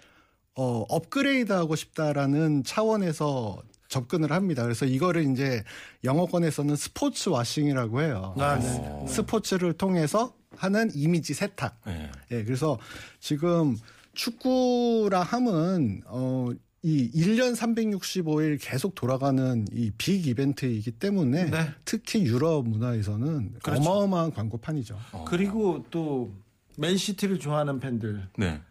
어, 0.53 0.85
업그레이드하고 0.87 1.75
싶다라는 1.75 2.63
차원에서 2.63 3.61
접근을 3.87 4.31
합니다. 4.31 4.61
그래서 4.63 4.85
이거를 4.85 5.31
이제 5.31 5.63
영어권에서는 6.03 6.75
스포츠 6.75 7.29
와싱이라고 7.29 8.01
해요. 8.01 8.35
아, 8.37 8.59
네. 8.59 9.05
스포츠를 9.07 9.73
통해서 9.73 10.35
하는 10.55 10.91
이미지 10.93 11.33
세탁. 11.33 11.81
예. 11.87 12.11
예, 12.31 12.43
그래서 12.43 12.77
지금 13.19 13.75
축구라 14.15 15.21
함은 15.21 16.01
어, 16.07 16.49
이 16.81 17.09
1년 17.13 17.55
365일 17.55 18.57
계속 18.61 18.93
돌아가는 18.95 19.65
이 19.71 19.91
빅 19.97 20.27
이벤트이기 20.27 20.91
때문에 20.91 21.49
네. 21.49 21.67
특히 21.83 22.23
유럽 22.23 22.67
문화에서는 22.67 23.55
그렇죠. 23.63 23.81
어마어마한 23.81 24.31
광고판이죠. 24.33 24.97
그리고 25.27 25.83
또 25.89 26.31
맨시티를 26.77 27.39
좋아하는 27.39 27.79
팬들, 27.79 28.27
네. 28.37 28.61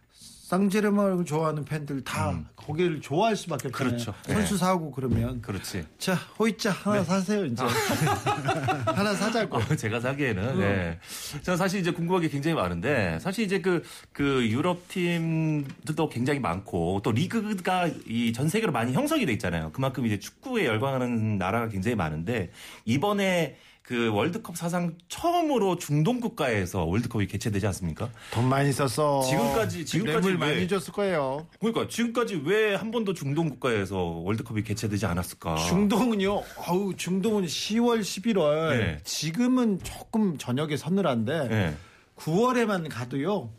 쌍제르맹을 0.49 1.25
좋아하는 1.25 1.65
팬들 1.65 2.03
다 2.03 2.39
거기를 2.55 3.01
좋아할 3.01 3.35
수밖에 3.35 3.69
없잖아요. 3.69 3.91
그렇죠. 3.93 4.13
선수 4.27 4.53
네. 4.53 4.57
사고 4.59 4.91
그러면 4.91 5.41
그렇지. 5.41 5.83
자 5.97 6.13
호이자 6.37 6.69
하나 6.69 7.03
사세요 7.03 7.45
이제 7.45 7.63
하나 8.85 9.15
사자고. 9.15 9.57
어, 9.57 9.75
제가 9.75 9.99
사기에는 9.99 10.59
네. 10.59 10.99
저는 11.41 11.57
사실 11.57 11.79
이제 11.79 11.89
궁금한 11.89 12.21
게 12.21 12.29
굉장히 12.29 12.53
많은데 12.55 13.17
사실 13.21 13.43
이제 13.43 13.59
그그 13.59 14.47
유럽 14.47 14.87
팀들도 14.87 16.09
굉장히 16.09 16.39
많고 16.39 17.01
또 17.03 17.11
리그가 17.11 17.87
이 18.07 18.31
전 18.35 18.47
세계로 18.49 18.71
많이 18.71 18.91
형성이 18.93 19.25
돼 19.25 19.31
있잖아요. 19.33 19.71
그만큼 19.71 20.05
이제 20.05 20.19
축구에 20.19 20.65
열광하는 20.65 21.37
나라가 21.39 21.69
굉장히 21.69 21.95
많은데 21.95 22.51
이번에 22.83 23.55
그 23.87 24.07
월드컵 24.11 24.57
사상 24.57 24.97
처음으로 25.09 25.77
중동 25.77 26.19
국가에서 26.19 26.85
월드컵이 26.85 27.27
개최되지 27.27 27.67
않습니까? 27.67 28.09
돈 28.31 28.49
많이 28.49 28.71
썼어. 28.73 29.21
지금까지- 29.21 29.85
지금까지 29.85 30.21
뇌물 30.27 30.31
왜- 30.33 30.37
많이 30.55 30.67
줬을 30.67 30.91
거예요. 30.91 31.45
그러니까 31.59 31.87
지금까지 31.87 32.41
왜 32.45 32.73
한 32.75 32.89
번도 32.89 33.13
중동 33.13 33.47
국가에서 33.49 33.97
월드컵이 33.97 34.63
개최되지 34.63 35.05
않았을까? 35.05 35.55
중동은요. 35.67 36.41
아우 36.65 36.95
중동은 36.95 37.45
10월, 37.45 38.01
11월. 38.01 38.77
네. 38.77 38.99
지금은 39.03 39.79
조금 39.83 40.37
저녁에 40.39 40.77
서늘한데 40.77 41.47
네. 41.47 41.77
9월에만 42.17 42.89
가도요. 42.89 43.51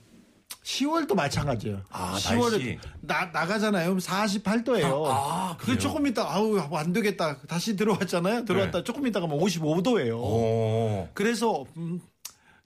10월도 0.67 1.15
마찬가지예요. 1.15 1.81
아, 1.91 2.17
10월에 2.17 2.51
날씨. 2.51 2.79
나 3.01 3.27
나가잖아요. 3.27 3.87
그럼 3.87 3.99
48도예요. 3.99 5.05
아, 5.07 5.11
아, 5.11 5.57
그 5.59 5.67
그래요? 5.67 5.79
조금 5.79 6.07
있다 6.09 6.29
아우 6.29 6.59
안 6.59 6.93
되겠다. 6.93 7.39
다시 7.43 7.77
들어왔잖아요. 7.77 8.45
들어왔다 8.45 8.79
네. 8.79 8.85
조금 8.85 9.07
있다가 9.07 9.29
55도예요. 9.29 10.19
오. 10.19 11.09
그래서 11.15 11.65
음, 11.77 12.01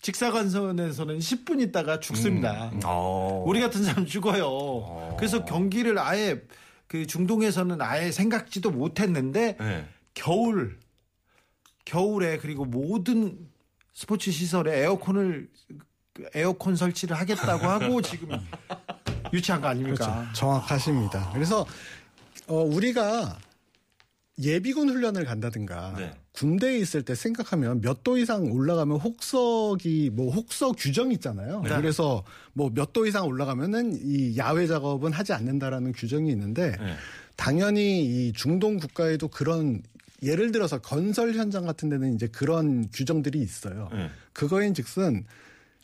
직사관선에서는 0.01 1.19
10분 1.19 1.61
있다가 1.61 2.01
죽습니다. 2.01 2.73
어. 2.87 3.45
우리 3.47 3.61
같은 3.61 3.85
사람 3.85 4.07
죽어요. 4.07 5.15
그래서 5.19 5.45
경기를 5.45 5.99
아예 5.99 6.41
그 6.87 7.07
중동에서는 7.07 7.83
아예 7.83 8.11
생각지도 8.11 8.71
못했는데 8.71 9.59
네. 9.61 9.85
겨울 10.15 10.79
겨울에 11.85 12.39
그리고 12.39 12.65
모든 12.65 13.47
스포츠 13.93 14.31
시설에 14.31 14.81
에어컨을 14.85 15.51
그 15.69 15.90
에어컨 16.35 16.77
설치를 16.77 17.17
하겠다고 17.17 17.67
하고 17.67 18.01
지금 18.03 18.29
유치한 19.33 19.61
거 19.61 19.69
아닙니까? 19.69 20.15
그렇죠. 20.15 20.33
정확하십니다. 20.35 21.31
그래서 21.33 21.67
어, 22.47 22.57
우리가 22.63 23.39
예비군 24.43 24.89
훈련을 24.89 25.25
간다든가 25.27 25.95
네. 25.99 26.15
군대에 26.33 26.79
있을 26.79 27.03
때 27.03 27.15
생각하면 27.15 27.81
몇 27.83 28.03
도 28.03 28.17
이상 28.17 28.51
올라가면 28.51 28.99
혹석이 28.99 30.11
뭐 30.15 30.33
혹석 30.33 30.77
규정 30.79 31.13
있잖아요. 31.13 31.61
네. 31.63 31.77
그래서 31.77 32.25
뭐 32.55 32.71
몇 32.71 32.93
도 32.95 33.07
이상 33.07 33.27
올라가면은 33.27 33.99
이 34.03 34.37
야외 34.39 34.67
작업은 34.67 35.13
하지 35.13 35.33
않는다라는 35.35 35.93
규정이 35.93 36.31
있는데 36.31 36.71
네. 36.79 36.95
당연히 37.37 38.05
이 38.29 38.33
중동 38.33 38.79
국가에도 38.79 39.29
그런 39.29 39.83
예를 40.23 40.53
들어서 40.53 40.79
건설 40.79 41.35
현장 41.35 41.67
같은 41.67 41.89
데는 41.91 42.15
이제 42.15 42.27
그런 42.27 42.89
규정들이 42.91 43.39
있어요. 43.41 43.91
네. 43.93 44.09
그거인 44.33 44.73
즉슨 44.73 45.27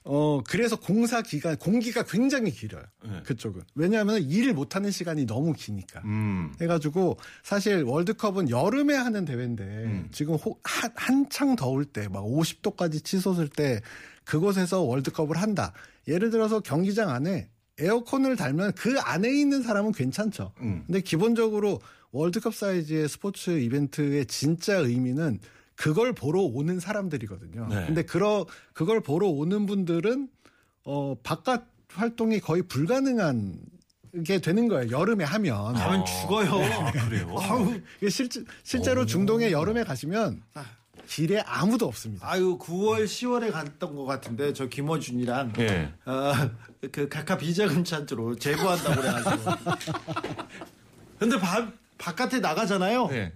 어 0.08 0.40
그래서 0.46 0.76
공사 0.76 1.20
기간 1.20 1.56
공기가 1.56 2.04
굉장히 2.04 2.52
길어요. 2.52 2.84
네. 3.04 3.22
그쪽은 3.24 3.62
왜냐하면 3.74 4.22
일을 4.22 4.54
못하는 4.54 4.90
시간이 4.92 5.26
너무 5.26 5.52
기니까. 5.52 6.00
음. 6.04 6.52
해가지고 6.60 7.18
사실 7.42 7.82
월드컵은 7.82 8.48
여름에 8.50 8.94
하는 8.94 9.24
대회인데 9.24 9.64
음. 9.64 10.08
지금 10.12 10.34
호- 10.36 10.58
한, 10.62 10.90
한창 10.94 11.56
더울 11.56 11.84
때 11.84 12.08
막 12.08 12.22
50도까지 12.24 13.02
치솟을 13.04 13.48
때 13.48 13.80
그곳에서 14.24 14.82
월드컵을 14.82 15.36
한다. 15.36 15.72
예를 16.06 16.30
들어서 16.30 16.60
경기장 16.60 17.10
안에 17.10 17.48
에어컨을 17.78 18.36
달면 18.36 18.72
그 18.76 18.98
안에 19.00 19.28
있는 19.28 19.62
사람은 19.62 19.90
괜찮죠. 19.92 20.52
음. 20.60 20.84
근데 20.86 21.00
기본적으로 21.00 21.80
월드컵 22.12 22.54
사이즈의 22.54 23.08
스포츠 23.08 23.50
이벤트의 23.58 24.26
진짜 24.26 24.76
의미는 24.78 25.40
그걸 25.76 26.12
보러 26.12 26.40
오는 26.40 26.80
사람들이거든요. 26.80 27.68
네. 27.68 27.86
근데 27.86 28.02
그러 28.02 28.46
그걸 28.72 29.00
보러 29.00 29.28
오는 29.28 29.66
분들은 29.66 30.28
어 30.84 31.14
바깥 31.22 31.64
활동이 31.92 32.40
거의 32.40 32.62
불가능한 32.62 33.60
게 34.24 34.40
되는 34.40 34.68
거예요. 34.68 34.90
여름에 34.90 35.24
하면. 35.24 35.74
가면 35.74 36.04
죽어요. 36.06 36.54
아, 36.64 36.90
그래요? 36.90 37.34
이게 38.00 38.08
실제, 38.08 38.42
실제로 38.62 39.04
중동에 39.04 39.50
여름에 39.52 39.84
가시면 39.84 40.42
길에 41.06 41.40
아무도 41.46 41.86
없습니다. 41.86 42.26
아유 42.28 42.58
9월 42.58 43.04
10월에 43.04 43.52
갔던 43.52 43.94
것 43.94 44.04
같은데 44.04 44.52
저 44.52 44.66
김어준이랑 44.66 45.52
예. 45.58 45.92
어, 46.04 46.32
그 46.90 47.08
각하 47.08 47.36
비자금 47.36 47.84
찬조로 47.84 48.36
제보한다고 48.36 49.00
그래가지고. 49.00 49.50
근데 51.18 51.38
바, 51.38 51.70
바깥에 51.98 52.40
나가잖아요. 52.40 53.08
예. 53.12 53.32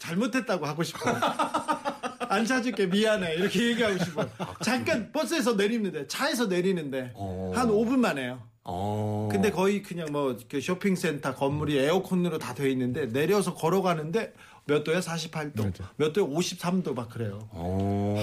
잘못했다고 0.00 0.66
하고 0.66 0.82
싶어. 0.82 1.10
안 2.28 2.44
찾을게 2.44 2.86
미안해 2.86 3.34
이렇게 3.34 3.68
얘기하고 3.68 3.98
싶어. 4.04 4.26
잠깐 4.62 5.12
버스에서 5.12 5.54
내리는데 5.54 6.06
차에서 6.08 6.46
내리는데 6.46 7.12
어. 7.14 7.52
한 7.54 7.68
5분 7.68 7.96
만에요. 7.98 8.40
어. 8.64 9.28
근데 9.30 9.50
거의 9.50 9.82
그냥 9.82 10.08
뭐 10.10 10.36
그 10.48 10.60
쇼핑센터 10.60 11.34
건물이 11.34 11.78
에어컨으로 11.78 12.38
다 12.38 12.54
되어 12.54 12.66
있는데 12.68 13.06
내려서 13.06 13.54
걸어가는데 13.54 14.32
몇 14.66 14.84
도야 14.84 15.00
48도, 15.00 15.72
몇 15.96 16.12
도야 16.12 16.24
53도 16.26 16.94
막 16.94 17.08
그래요. 17.10 17.48
어. 17.50 18.16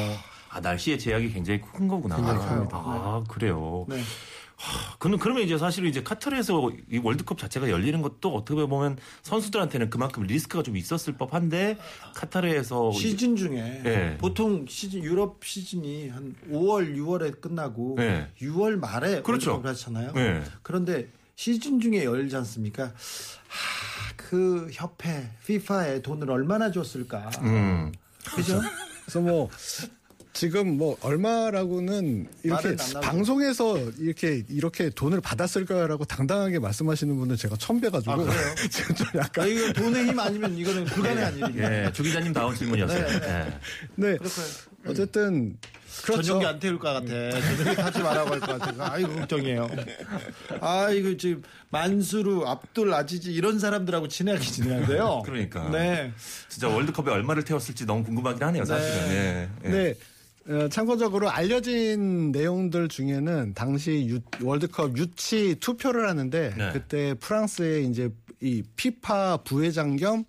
아, 0.50 0.62
날씨의 0.62 0.98
제약이 0.98 1.34
굉장히 1.34 1.62
큰 1.62 1.88
거구나. 1.88 2.15
아, 2.15 3.24
그래요. 3.27 3.86
네. 3.89 4.01
그는 5.00 5.20
그러면 5.20 5.44
이제 5.44 5.58
사실 5.58 5.86
이제 5.86 6.02
카타르에서 6.02 6.72
이 6.92 6.98
월드컵 6.98 7.38
자체가 7.38 7.70
열리는 7.70 8.02
것도 8.02 8.34
어떻게 8.36 8.66
보면 8.66 8.98
선수들한테는 9.22 9.90
그만큼 9.92 10.24
리스크가 10.24 10.64
좀 10.64 10.76
있었을 10.76 11.14
법한데 11.14 11.78
카타르에서 12.16 12.90
이제- 12.92 13.00
시즌 13.10 13.36
중에 13.36 13.82
예. 13.86 14.18
보통 14.18 14.66
시즌 14.68 15.04
유럽 15.04 15.44
시즌이 15.46 16.10
한 16.10 16.36
5월 16.50 16.96
6월에 16.98 17.40
끝나고 17.40 17.98
예. 18.00 18.28
6월 18.42 18.78
말에 18.80 19.22
그렇죠. 19.22 19.52
월드컵을 19.52 19.70
하잖아요. 19.72 20.14
예. 20.16 20.44
그런데 20.64 21.08
시즌 21.36 21.80
중에 21.80 22.04
열지 22.04 22.36
않습니까? 22.38 22.86
하, 22.86 24.14
그 24.16 24.68
협회 24.74 25.30
FIFA에 25.44 26.02
돈을 26.02 26.32
얼마나 26.32 26.72
줬을까? 26.72 27.30
음. 27.44 27.92
그죠? 28.36 28.60
그래서 29.06 29.22
뭐 29.22 29.50
지금 30.38 30.77
뭐 30.77 30.96
얼마라고는 31.01 32.27
이렇게. 32.44 32.75
방송에서 33.01 33.79
이렇게 33.98 34.44
이렇게 34.50 34.91
돈을 34.91 35.20
받았을 35.20 35.65
거야라고 35.65 36.06
당당하게 36.06 36.60
말씀하시는 36.60 37.15
분은 37.17 37.36
제가 37.38 37.56
처음 37.58 37.82
뵈가지고 37.82 38.12
아, 38.12 38.17
그래요? 38.17 38.36
지금 38.70 38.96
좀 38.96 39.08
아, 39.08 39.17
약간 39.17 39.48
이거 39.48 39.74
돈의 39.74 40.06
힘 40.06 40.20
아니면 40.20 40.56
이거는 40.56 40.86
불가능한 40.86 41.38
일입니다. 41.38 41.86
예, 41.86 41.91
주 41.91 42.03
기자님 42.03 42.34
다운 42.34 42.56
질문이었어요. 42.56 43.08
네, 43.20 43.27
예. 43.27 43.60
네 43.96 44.17
그렇고요. 44.17 44.46
어쨌든 44.88 45.58
그렇죠. 46.03 46.22
전용기 46.22 46.46
안 46.46 46.60
태울 46.60 46.77
것 46.77 46.94
같아. 46.94 47.08
전용기 47.08 47.75
타지 47.75 48.03
말라고 48.03 48.29
할 48.34 48.39
것 48.39 48.60
같아. 48.60 48.93
아이고, 48.93 49.15
걱정이에요. 49.15 49.67
아, 50.62 50.91
이거 50.91 51.17
지금 51.17 51.41
만수르, 51.71 52.43
압둘, 52.45 52.93
아지지 52.93 53.34
이런 53.34 53.58
사람들하고 53.58 54.08
친하게 54.08 54.39
지내는데요. 54.39 55.23
그러니까. 55.26 55.67
네. 55.69 56.13
진짜 56.47 56.67
월드컵에 56.67 57.10
얼마를 57.12 57.43
태웠을지 57.43 57.88
너무 57.88 58.04
궁금하긴 58.04 58.43
하네요, 58.43 58.65
사실은. 58.65 59.08
예. 59.10 59.50
예. 59.65 59.69
네. 59.69 59.93
어, 60.49 60.69
참고적으로 60.69 61.29
알려진 61.29 62.31
내용들 62.31 62.88
중에는 62.88 63.53
당시 63.53 64.07
유- 64.10 64.45
월드컵 64.45 64.97
유치 64.97 65.55
투표를 65.60 66.07
하는데 66.07 66.53
네. 66.57 66.69
그때 66.71 67.13
프랑스의 67.19 67.86
이제 67.88 68.10
이 68.41 68.63
피파 68.75 69.38
부회장 69.43 69.97
겸 69.97 70.23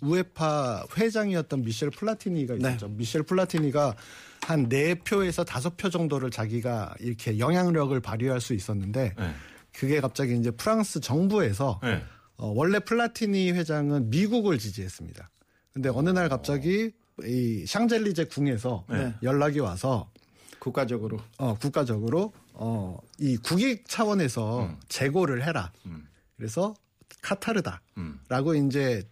우에파 0.00 0.84
회장이었던 0.96 1.62
미셸 1.62 1.90
플라티니가 1.90 2.54
있었죠. 2.54 2.88
미셸 2.88 3.22
플라티니가 3.24 3.94
한 4.42 4.66
네표에서 4.68 5.44
다섯 5.44 5.76
표 5.76 5.90
정도를 5.90 6.30
자기가 6.30 6.94
이렇게 6.98 7.38
영향력을 7.38 7.98
발휘할 8.00 8.40
수 8.40 8.54
있었는데 8.54 9.14
네. 9.16 9.30
그게 9.72 10.00
갑자기 10.00 10.36
이제 10.36 10.50
프랑스 10.50 11.00
정부에서 11.00 11.78
네. 11.82 12.02
어, 12.38 12.46
원래 12.56 12.78
플라티니 12.80 13.52
회장은 13.52 14.08
미국을 14.10 14.58
지지했습니다. 14.58 15.30
근데 15.74 15.90
어느 15.90 16.08
날 16.10 16.28
갑자기 16.28 16.90
이 17.24 17.66
샹젤리제 17.66 18.24
궁에서 18.26 18.84
네. 18.88 19.14
연락이 19.22 19.58
와서 19.60 20.10
국가적으로. 20.58 21.18
어, 21.38 21.54
국가적으로 21.58 22.32
어, 22.52 22.98
이 23.18 23.36
국익 23.38 23.88
차원에서 23.88 24.76
재고를 24.88 25.46
해라. 25.46 25.72
음. 25.86 26.06
그래서 26.36 26.74
카타르다. 27.22 27.80
음. 27.98 28.20
라고 28.28 28.54
이제 28.54 29.08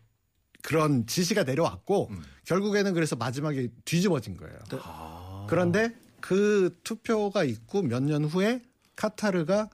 그런 0.62 1.06
지시가 1.06 1.44
내려왔고 1.44 2.08
음. 2.10 2.22
결국에는 2.44 2.92
그래서 2.94 3.16
마지막에 3.16 3.68
뒤집어진 3.84 4.36
거예요. 4.36 4.58
아. 4.82 5.46
그런데 5.48 5.94
그 6.20 6.76
투표가 6.84 7.44
있고 7.44 7.82
몇 7.82 8.02
년 8.02 8.24
후에 8.24 8.60
카타르가 8.96 9.70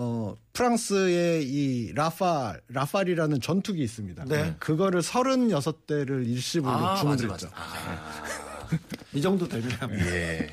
어 0.00 0.36
프랑스의 0.52 1.42
이 1.44 1.92
라팔 1.92 2.60
라팔이라는 2.68 3.40
전투기 3.40 3.82
있습니다. 3.82 4.26
네. 4.26 4.54
그거를 4.60 5.00
36대를 5.00 6.24
일시불로 6.24 6.72
아, 6.72 6.80
맞아, 6.80 7.00
주문했죠. 7.00 7.26
맞아. 7.26 7.50
아, 7.52 8.22
이 9.12 9.20
정도 9.20 9.48
되면. 9.48 9.68
예. 10.06 10.46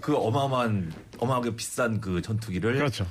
그 0.00 0.16
어마어마한, 0.16 0.94
어마하게 1.18 1.56
비싼 1.56 2.00
그 2.00 2.22
전투기를 2.22 2.76
그렇죠. 2.76 3.06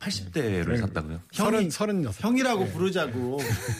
80대를 0.00 0.78
샀다고요? 0.80 1.20
서른 1.30 1.70
서른여섯. 1.70 2.24
형이라고 2.24 2.66
부르자고. 2.68 3.38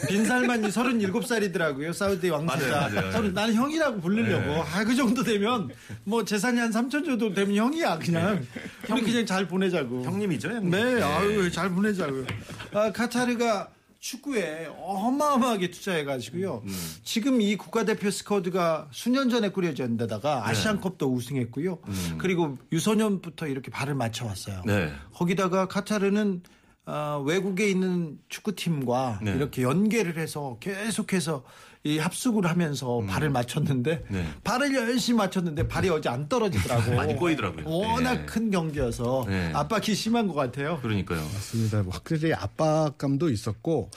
빈살만이 0.08 0.68
37살이더라고요. 0.68 1.92
사우디. 1.94 2.28
서른- 2.28 3.32
나는 3.32 3.54
형이라고 3.54 4.00
부르려고. 4.00 4.44
네. 4.46 4.60
아, 4.60 4.84
그 4.84 4.94
정도 4.94 5.22
되면 5.22 5.70
뭐 6.04 6.24
재산이 6.24 6.60
한 6.60 6.70
3천 6.70 7.04
정도 7.06 7.32
되면 7.32 7.56
형이야, 7.56 7.98
그냥. 7.98 8.46
우리 8.90 9.00
그냥 9.02 9.24
잘 9.24 9.48
보내자고. 9.48 10.04
형님이죠, 10.04 10.48
형님. 10.50 10.70
네, 10.70 11.02
아유, 11.02 11.50
잘 11.50 11.70
보내자고요. 11.70 12.26
아, 12.74 12.92
카타르가 12.92 13.70
축구에 14.00 14.66
어마어마하게 14.78 15.70
투자해가지고요. 15.70 16.62
음. 16.64 16.96
지금 17.04 17.42
이 17.42 17.56
국가대표 17.56 18.10
스쿼드가 18.10 18.88
수년 18.90 19.28
전에 19.28 19.50
꾸려진 19.50 19.98
데다가 19.98 20.36
네. 20.36 20.50
아시안컵도 20.50 21.06
우승했고요. 21.12 21.78
그리고 22.18 22.56
유소년부터 22.72 23.46
이렇게 23.46 23.70
발을 23.70 23.94
맞춰왔어요. 23.94 24.62
음. 24.62 24.66
네. 24.66 24.92
거기다가 25.12 25.68
카타르는 25.68 26.42
어, 26.86 27.22
외국에 27.24 27.68
있는 27.68 28.18
축구팀과 28.30 29.20
네. 29.22 29.32
이렇게 29.32 29.62
연계를 29.62 30.16
해서 30.16 30.56
계속해서 30.60 31.44
이 31.82 31.98
합숙을 31.98 32.44
하면서 32.44 33.02
발을 33.08 33.30
맞췄는데 33.30 34.04
네. 34.10 34.26
발을 34.44 34.74
열심히 34.74 35.16
맞췄는데 35.18 35.66
발이 35.66 35.88
어제 35.88 36.10
안 36.10 36.28
떨어지더라고. 36.28 36.92
많이 36.94 37.16
꼬이더라고요. 37.16 37.66
워낙 37.66 38.14
네. 38.14 38.26
큰 38.26 38.50
경기여서 38.50 39.24
네. 39.26 39.50
압박이 39.54 39.94
심한 39.94 40.28
것 40.28 40.34
같아요. 40.34 40.78
그러니까요. 40.82 41.20
맞습니다. 41.20 41.82
뭐 41.82 41.92
확실히 41.94 42.34
압박감도 42.34 43.30
있었고 43.30 43.90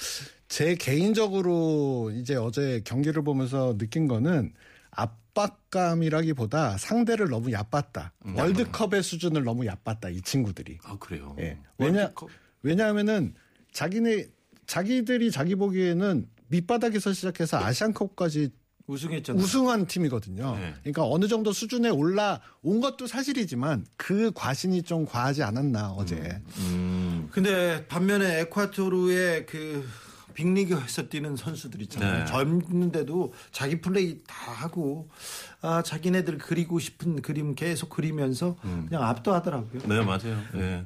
제 0.47 0.75
개인적으로 0.75 2.11
이제 2.15 2.35
어제 2.35 2.81
경기를 2.85 3.21
보면서 3.21 3.77
느낀 3.77 4.07
거는 4.07 4.53
압박감이라기보다 4.91 6.77
상대를 6.77 7.27
너무 7.27 7.51
얕봤다. 7.51 8.13
월드컵의 8.35 9.03
수준을 9.03 9.43
너무 9.43 9.65
얕봤다. 9.65 10.09
이 10.09 10.21
친구들이. 10.21 10.77
아, 10.83 10.95
그래요? 10.99 11.35
예. 11.39 11.57
왜냐 11.77 12.01
월드컵. 12.01 12.29
왜냐하면은 12.61 13.33
자기네 13.73 14.27
자기들이 14.67 15.31
자기 15.31 15.55
보기에는 15.55 16.27
밑바닥에서 16.53 17.13
시작해서 17.13 17.57
아시안컵까지 17.57 18.51
우승했잖아요. 18.85 19.41
우승한 19.41 19.87
팀이거든요. 19.87 20.55
네. 20.57 20.73
그러니까 20.81 21.07
어느 21.07 21.27
정도 21.27 21.53
수준에 21.53 21.89
올라온 21.89 22.81
것도 22.81 23.07
사실이지만 23.07 23.85
그 23.95 24.31
과신이 24.35 24.83
좀 24.83 25.05
과하지 25.05 25.41
않았나 25.41 25.91
어제. 25.91 26.41
음. 26.57 27.29
근데 27.31 27.87
반면에 27.87 28.41
에콰토르의 28.41 29.45
그 29.45 29.87
빅리그에서 30.33 31.07
뛰는 31.09 31.37
선수들 31.37 31.81
있잖아요. 31.83 32.19
네. 32.19 32.25
젊은데도 32.25 33.33
자기 33.51 33.79
플레이 33.79 34.19
다 34.27 34.51
하고 34.51 35.09
아 35.61 35.81
자기네들 35.81 36.37
그리고 36.39 36.79
싶은 36.79 37.21
그림 37.21 37.55
계속 37.55 37.89
그리면서 37.89 38.57
그냥 38.61 39.03
압도하더라고요. 39.03 39.81
네, 39.87 40.01
맞아요. 40.03 40.41
예. 40.55 40.83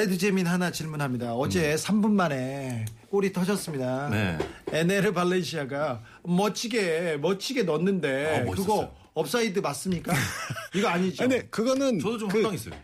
레드재민 0.00 0.46
하나 0.46 0.70
질문합니다. 0.70 1.34
어제 1.34 1.74
3분 1.74 2.12
만에 2.12 2.84
골이 3.10 3.32
터졌습니다. 3.32 4.06
음. 4.08 4.12
네. 4.12 4.38
에네르 4.78 5.12
발렌시아가 5.12 6.02
멋지게 6.22 7.16
멋지게 7.20 7.64
넣었는데 7.64 8.44
아. 8.48 8.50
그거 8.52 8.94
옵사이드 9.14 9.58
맞습니까? 9.58 10.12
이거 10.74 10.86
아니죠. 10.88 11.24
근데 11.24 11.42
그거는 11.48 11.98
저도 11.98 12.18
좀 12.18 12.28
그 12.28 12.36
황당했어요. 12.36 12.74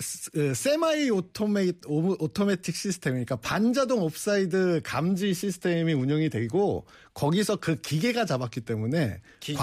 s- 0.00 0.54
semi 0.54 1.08
auto-, 1.10 1.72
auto- 1.86 2.22
automatic 2.22 2.76
시스템, 2.76 3.14
그러니까 3.14 3.36
반자동 3.36 4.00
옵사이드 4.02 4.82
감지 4.84 5.32
시스템이 5.34 5.92
운영이 5.94 6.28
되고 6.28 6.86
거기서 7.14 7.56
그 7.56 7.80
기계가 7.80 8.26
잡았기 8.26 8.60
때문에 8.60 9.20
기계- 9.40 9.56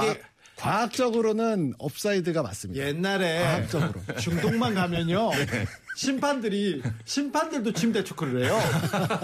과, 0.58 0.82
학적으로는 0.82 1.74
옵사이드가 1.80 2.42
맞습니다. 2.42 2.84
옛날에 2.86 3.44
과학적으로. 3.44 4.02
중동만 4.20 4.74
가면요. 4.74 5.30
네. 5.46 5.66
심판들이 5.96 6.82
심판들도 7.06 7.74
침대 7.74 8.04
축구를 8.04 8.44
해요. 8.46 8.60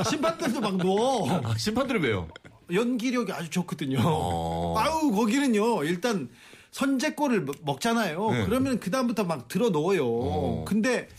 심판들도 0.09 0.61
막 0.61 0.77
누워. 0.77 1.29
아, 1.43 1.57
심판들은 1.57 2.01
왜요? 2.01 2.29
연기력이 2.73 3.31
아주 3.33 3.49
좋거든요. 3.49 3.99
어. 4.03 4.75
아우 4.77 5.11
거기는요. 5.11 5.83
일단 5.83 6.29
선제골을 6.71 7.41
먹- 7.41 7.55
먹잖아요. 7.63 8.31
네. 8.31 8.45
그러면 8.45 8.79
그 8.79 8.89
다음부터 8.89 9.25
막 9.25 9.47
드러누워요. 9.49 10.05
어. 10.07 10.65
근데 10.65 11.09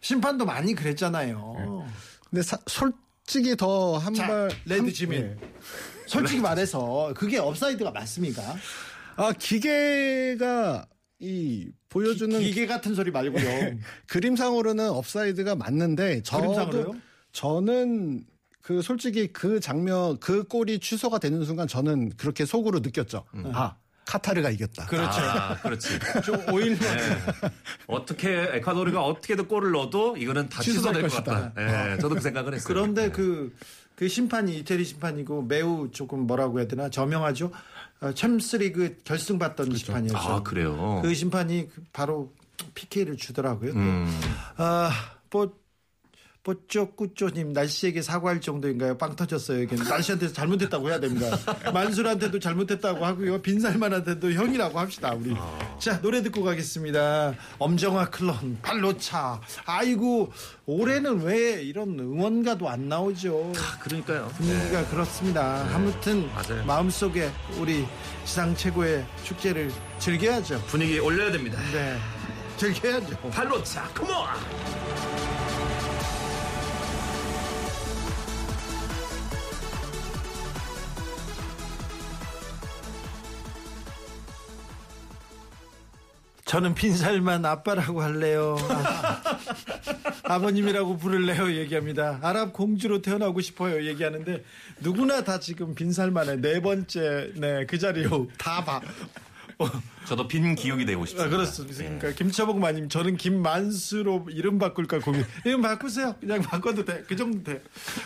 심판도 0.00 0.44
많이 0.44 0.74
그랬잖아요. 0.74 1.86
근데 2.28 2.42
사- 2.42 2.58
솔직히 2.66 3.56
더한 3.56 4.12
자, 4.12 4.26
발. 4.26 4.50
레드 4.66 4.82
한- 4.82 4.92
재민. 4.92 5.20
예. 5.22 5.36
솔직히 6.06 6.42
말해서 6.42 7.14
그게 7.16 7.38
옵사이드가 7.38 7.90
맞습니까? 7.90 8.42
아, 9.16 9.32
기계가 9.32 10.86
이 11.20 11.70
보여주는 11.94 12.38
기계 12.40 12.66
같은 12.66 12.94
소리 12.94 13.10
말고요. 13.12 13.78
그림상으로는 14.08 14.90
옵사이드가 14.90 15.54
맞는데 15.54 16.22
저도 16.22 16.42
그림상으로요? 16.42 16.94
저는 17.32 18.24
그 18.60 18.82
솔직히 18.82 19.28
그 19.32 19.60
장면 19.60 20.18
그 20.18 20.44
골이 20.44 20.80
취소가 20.80 21.18
되는 21.18 21.44
순간 21.44 21.68
저는 21.68 22.10
그렇게 22.16 22.44
속으로 22.44 22.80
느꼈죠. 22.80 23.24
아 23.52 23.76
카타르가 24.06 24.50
이겼다. 24.50 24.86
그렇죠. 24.86 25.20
아, 25.20 25.56
그렇지. 25.60 25.98
좀 26.24 26.36
오일 26.52 26.78
네. 26.78 26.88
어떻게 27.86 28.48
에콰도르가 28.52 29.02
어떻게든 29.02 29.48
골을 29.48 29.70
넣어도 29.72 30.16
이거는 30.16 30.48
다 30.48 30.60
취소될 30.62 31.08
취소될 31.08 31.24
것. 31.24 31.24
같다. 31.24 31.92
예, 31.92 31.98
저도 31.98 32.16
그 32.16 32.20
생각을 32.20 32.54
했어요. 32.54 32.66
그런데 32.68 33.04
네. 33.06 33.10
그, 33.10 33.54
그 33.94 34.08
심판이 34.08 34.58
이태리 34.58 34.84
심판이고 34.84 35.42
매우 35.44 35.90
조금 35.90 36.26
뭐라고 36.26 36.58
해야 36.58 36.68
되나 36.68 36.90
저명하죠. 36.90 37.50
어, 38.00 38.12
챔스리그 38.12 38.98
결승 39.04 39.38
봤던 39.38 39.74
심판이었죠. 39.74 40.16
아 40.18 40.42
그래요. 40.42 41.00
그 41.02 41.14
심판이 41.14 41.68
그 41.74 41.82
바로 41.92 42.32
PK를 42.74 43.16
주더라고요. 43.16 43.72
음. 43.72 44.06
아, 44.56 44.90
뽀, 45.30 45.52
뽀쪼꾸쪼님 46.44 47.54
날씨에게 47.54 48.02
사과할 48.02 48.40
정도인가요? 48.40 48.98
빵 48.98 49.16
터졌어요. 49.16 49.62
여기 49.62 49.76
날씨한테 49.76 50.30
잘못했다고 50.30 50.90
해야 50.90 51.00
됩니다. 51.00 51.36
만술한테도 51.72 52.38
잘못했다고 52.38 53.04
하고요. 53.04 53.40
빈살만한테도 53.40 54.32
형이라고 54.32 54.78
합시다. 54.78 55.14
우리. 55.14 55.34
자 55.78 56.00
노래 56.02 56.22
듣고 56.22 56.44
가겠습니다. 56.44 57.34
엄정화 57.58 58.10
클론 58.10 58.58
발로차. 58.60 59.40
아이고 59.64 60.30
올해는 60.66 61.22
왜 61.22 61.62
이런 61.62 61.98
응원가도 61.98 62.68
안 62.68 62.90
나오죠? 62.90 63.52
그러니까요. 63.80 64.28
분위기가 64.36 64.86
그렇습니다. 64.88 65.66
아무튼 65.74 66.28
맞아요. 66.34 66.62
마음속에 66.66 67.30
우리 67.58 67.86
지상 68.26 68.54
최고의 68.54 69.04
축제를 69.24 69.72
즐겨야죠. 69.98 70.60
분위기 70.66 70.98
올려야 70.98 71.32
됩니다. 71.32 71.58
네, 71.72 71.96
즐겨야죠. 72.58 73.16
발로 73.30 73.62
차, 73.62 73.84
컴온! 73.94 74.14
저는 86.54 86.72
빈살만 86.76 87.44
아빠라고 87.44 88.00
할래요. 88.00 88.56
아, 90.22 90.38
버님이라고 90.38 90.98
부를래요. 90.98 91.52
얘기합니다. 91.52 92.20
아랍 92.22 92.52
공주로 92.52 93.02
태어나고 93.02 93.40
싶어요. 93.40 93.84
얘기하는데 93.84 94.44
누구나 94.78 95.24
다 95.24 95.40
지금 95.40 95.74
빈살만의 95.74 96.40
네 96.40 96.60
번째 96.60 97.32
네 97.34 97.66
그 97.66 97.76
자리요. 97.76 98.28
다 98.38 98.64
봐. 98.64 98.80
어, 99.58 99.66
저도 100.06 100.28
빈 100.28 100.54
기억이 100.54 100.84
되고 100.84 101.02
아, 101.02 101.06
싶습니다. 101.06 101.36
그렇습니까? 101.36 102.10
김철복 102.12 102.58
마님, 102.58 102.88
저는 102.88 103.16
김만수로 103.16 104.26
이름 104.30 104.58
바꿀까 104.58 105.00
고민. 105.00 105.24
이름 105.44 105.62
바꾸세요. 105.62 106.14
그냥 106.20 106.42
바꿔도 106.42 106.84
돼. 106.84 107.04
그 107.06 107.16
정도 107.16 107.42
돼. 107.52 107.62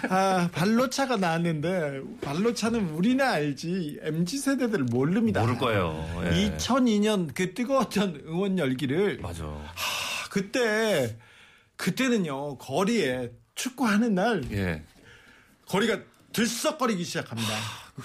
아, 0.08 0.48
발로차가 0.52 1.16
나왔는데, 1.16 2.00
발로차는 2.20 2.90
우리나 2.90 3.32
알지, 3.32 4.00
MZ세대들 4.02 4.84
모릅니다. 4.84 5.40
모를 5.40 5.58
거예요. 5.58 6.22
예. 6.24 6.56
2002년 6.56 7.34
그 7.34 7.54
뜨거웠던 7.54 8.24
응원 8.26 8.58
열기를, 8.58 9.18
맞아. 9.20 9.44
아, 9.44 10.28
그때, 10.30 11.16
그때는요, 11.76 12.58
거리에 12.58 13.30
축구하는 13.54 14.14
날, 14.14 14.44
예. 14.52 14.82
거리가 15.66 16.00
들썩거리기 16.32 17.04
시작합니다. 17.04 17.52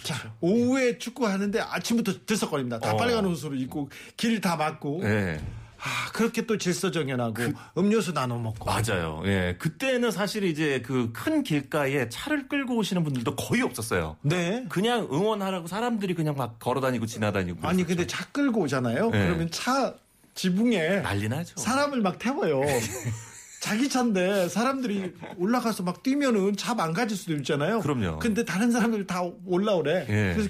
자, 0.01 0.34
오후에 0.41 0.97
축구하는데 0.97 1.60
아침부터 1.60 2.25
들썩거립니다. 2.25 2.79
다 2.79 2.93
어. 2.93 2.97
빨간 2.97 3.25
옷으로 3.25 3.56
입고 3.56 3.89
길 4.17 4.41
다 4.41 4.56
막고 4.56 5.01
예. 5.03 5.39
아, 5.86 6.12
그렇게 6.13 6.45
또 6.45 6.58
질서정연하고 6.58 7.43
음료수 7.77 8.13
나눠 8.13 8.38
먹고 8.39 8.65
맞아요. 8.65 9.21
예. 9.25 9.56
그때는 9.60 10.12
사실 10.12 10.45
이제 10.45 10.82
그 10.82 11.12
큰 11.13 11.43
길가에 11.43 12.08
차를 12.10 12.47
끌고 12.47 12.77
오시는 12.77 13.03
분들도 13.03 13.36
거의 13.36 13.62
없었어요. 13.62 14.15
네. 14.21 14.65
그냥 14.69 15.08
응원하라고 15.12 15.67
사람들이 15.67 16.13
그냥 16.13 16.36
막 16.36 16.58
걸어 16.60 16.79
다니고 16.79 17.06
지나다니고. 17.06 17.67
아니 17.67 17.84
근데 17.84 18.08
차 18.08 18.25
끌고 18.32 18.62
오잖아요. 18.62 19.10
네. 19.12 19.25
그러면 19.25 19.51
차 19.51 19.93
지붕에 20.36 21.01
난리 21.01 21.27
나죠. 21.27 21.56
사람을 21.58 22.01
막 22.01 22.17
태워요. 22.17 22.62
자기 23.63 23.88
차인데 23.88 24.49
사람들이 24.49 25.13
올라가서 25.38 25.84
막 25.84 26.04
뛰면은 26.04 26.58
차 26.58 26.76
망가질 26.76 27.15
수도 27.15 27.34
있잖아요. 27.36 27.80
그럼요. 27.80 28.19
근데 28.19 28.43
다른 28.43 28.73
사람들 28.73 29.08
다 29.08 29.23
올라오래. 29.45 30.06
예. 30.10 30.34
그래서 30.36 30.49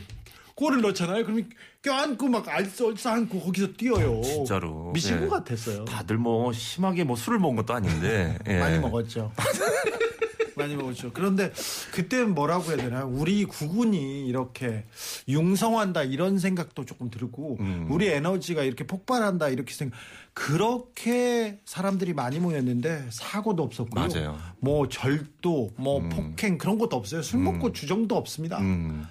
골을 0.56 0.82
넣잖아요. 0.82 1.24
그러면 1.24 1.48
껴안고 1.84 2.28
막 2.28 2.50
알싸안고 2.50 3.40
거기서 3.40 3.74
뛰어요. 3.74 4.20
진짜로. 4.24 4.92
미친 4.94 5.18
예. 5.18 5.28
것 5.28 5.30
같았어요. 5.30 5.86
다들 5.86 6.18
뭐 6.18 6.52
심하게 6.54 7.04
뭐 7.04 7.16
술을 7.16 7.38
먹은 7.38 7.58
것도 7.58 7.76
아닌데. 7.76 8.36
예. 8.48 8.58
많이 8.58 8.80
먹었죠. 8.80 9.32
많이 10.56 10.76
먹었죠. 10.76 11.12
그런데 11.14 11.52
그때 11.92 12.24
뭐라고 12.24 12.64
해야 12.70 12.78
되나? 12.78 13.06
우리 13.06 13.46
국군이 13.46 14.26
이렇게 14.28 14.86
융성한다 15.28 16.04
이런 16.04 16.40
생각도 16.40 16.86
조금 16.86 17.10
들고 17.10 17.58
음. 17.60 17.88
우리 17.90 18.08
에너지가 18.08 18.64
이렇게 18.64 18.86
폭발한다 18.86 19.50
이렇게 19.50 19.74
생각. 19.74 19.98
그렇게 20.34 21.60
사람들이 21.66 22.14
많이 22.14 22.40
모였는데 22.40 23.08
사고도 23.10 23.64
없었고요. 23.64 24.08
맞아요. 24.08 24.38
뭐 24.60 24.88
절도, 24.90 25.74
뭐 25.78 26.02
폭행 26.10 26.58
그런 26.58 26.78
것도 26.78 26.96
없어요. 26.96 27.22
술 27.22 27.40
먹고 27.40 27.72
주정도 27.72 28.16
없습니다. 28.16 28.60
음. 28.60 29.06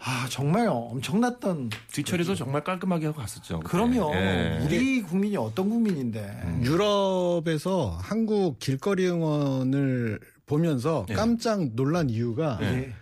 아 0.00 0.26
정말 0.28 0.68
엄청났던. 0.68 1.70
뒤처리도 1.92 2.34
정말 2.34 2.62
깔끔하게 2.64 3.06
하고 3.06 3.18
갔었죠. 3.20 3.60
그럼요. 3.60 4.12
예. 4.14 4.60
우리 4.62 5.00
국민이 5.00 5.36
어떤 5.36 5.70
국민인데. 5.70 6.60
유럽에서 6.62 7.98
한국 8.02 8.58
길거리 8.58 9.06
응원을 9.08 10.20
보면서 10.44 11.06
예. 11.08 11.14
깜짝 11.14 11.74
놀란 11.74 12.10
이유가 12.10 12.58
예. 12.60 12.92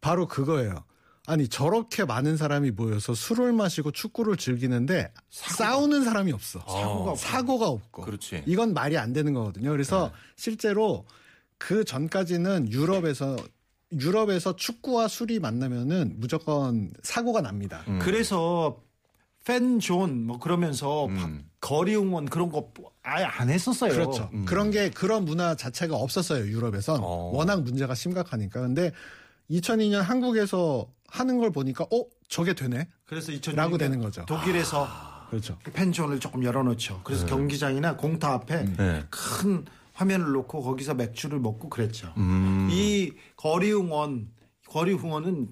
바로 0.00 0.26
그거예요. 0.26 0.84
아니 1.28 1.46
저렇게 1.46 2.06
많은 2.06 2.38
사람이 2.38 2.70
모여서 2.70 3.12
술을 3.14 3.52
마시고 3.52 3.90
축구를 3.90 4.38
즐기는데 4.38 5.12
싸우는 5.28 6.02
사람이 6.02 6.32
없어. 6.32 6.60
사고가 6.60 7.10
없고. 7.10 7.16
사고가 7.16 7.68
없고. 7.68 8.02
그렇지. 8.02 8.44
이건 8.46 8.72
말이 8.72 8.96
안 8.96 9.12
되는 9.12 9.34
거거든요. 9.34 9.70
그래서 9.70 10.10
실제로 10.36 11.04
그 11.58 11.84
전까지는 11.84 12.72
유럽에서 12.72 13.36
유럽에서 13.92 14.56
축구와 14.56 15.06
술이 15.08 15.38
만나면은 15.38 16.14
무조건 16.16 16.90
사고가 17.02 17.42
납니다. 17.42 17.84
음. 17.88 17.98
그래서 17.98 18.80
팬존 19.44 20.26
뭐 20.26 20.38
그러면서 20.38 21.06
음. 21.06 21.14
바- 21.16 21.28
거리 21.60 21.94
응원 21.94 22.24
그런 22.24 22.50
거 22.50 22.70
아예 23.02 23.24
안 23.24 23.50
했었어요. 23.50 23.92
그렇죠. 23.92 24.30
그런 24.46 24.70
게 24.70 24.88
그런 24.90 25.26
문화 25.26 25.54
자체가 25.54 25.94
없었어요 25.94 26.46
유럽에선 26.46 27.00
어. 27.02 27.30
워낙 27.34 27.62
문제가 27.62 27.94
심각하니까. 27.94 28.60
근데 28.60 28.92
2002년 29.50 30.00
한국에서 30.00 30.86
하는 31.08 31.38
걸 31.38 31.50
보니까 31.50 31.84
어 31.84 32.04
저게 32.28 32.54
되네. 32.54 32.88
그래서 33.06 33.32
2000년 33.32 33.54
라고 33.56 33.78
되는 33.78 34.00
거죠. 34.00 34.24
독일에서 34.26 34.86
그렇죠. 35.30 35.58
fan 35.72 35.86
zone을 35.86 36.20
조금 36.20 36.44
열어놓죠. 36.44 37.00
그래서 37.04 37.26
경기장이나 37.26 37.96
공터 37.96 38.28
앞에 38.28 38.64
네. 38.76 39.04
큰 39.10 39.64
화면을 39.94 40.32
놓고 40.32 40.62
거기서 40.62 40.94
맥주를 40.94 41.40
먹고 41.40 41.68
그랬죠. 41.68 42.12
음. 42.16 42.68
이 42.70 43.12
거리 43.36 43.72
응원, 43.72 44.28
거리 44.68 44.92
응원은 44.92 45.48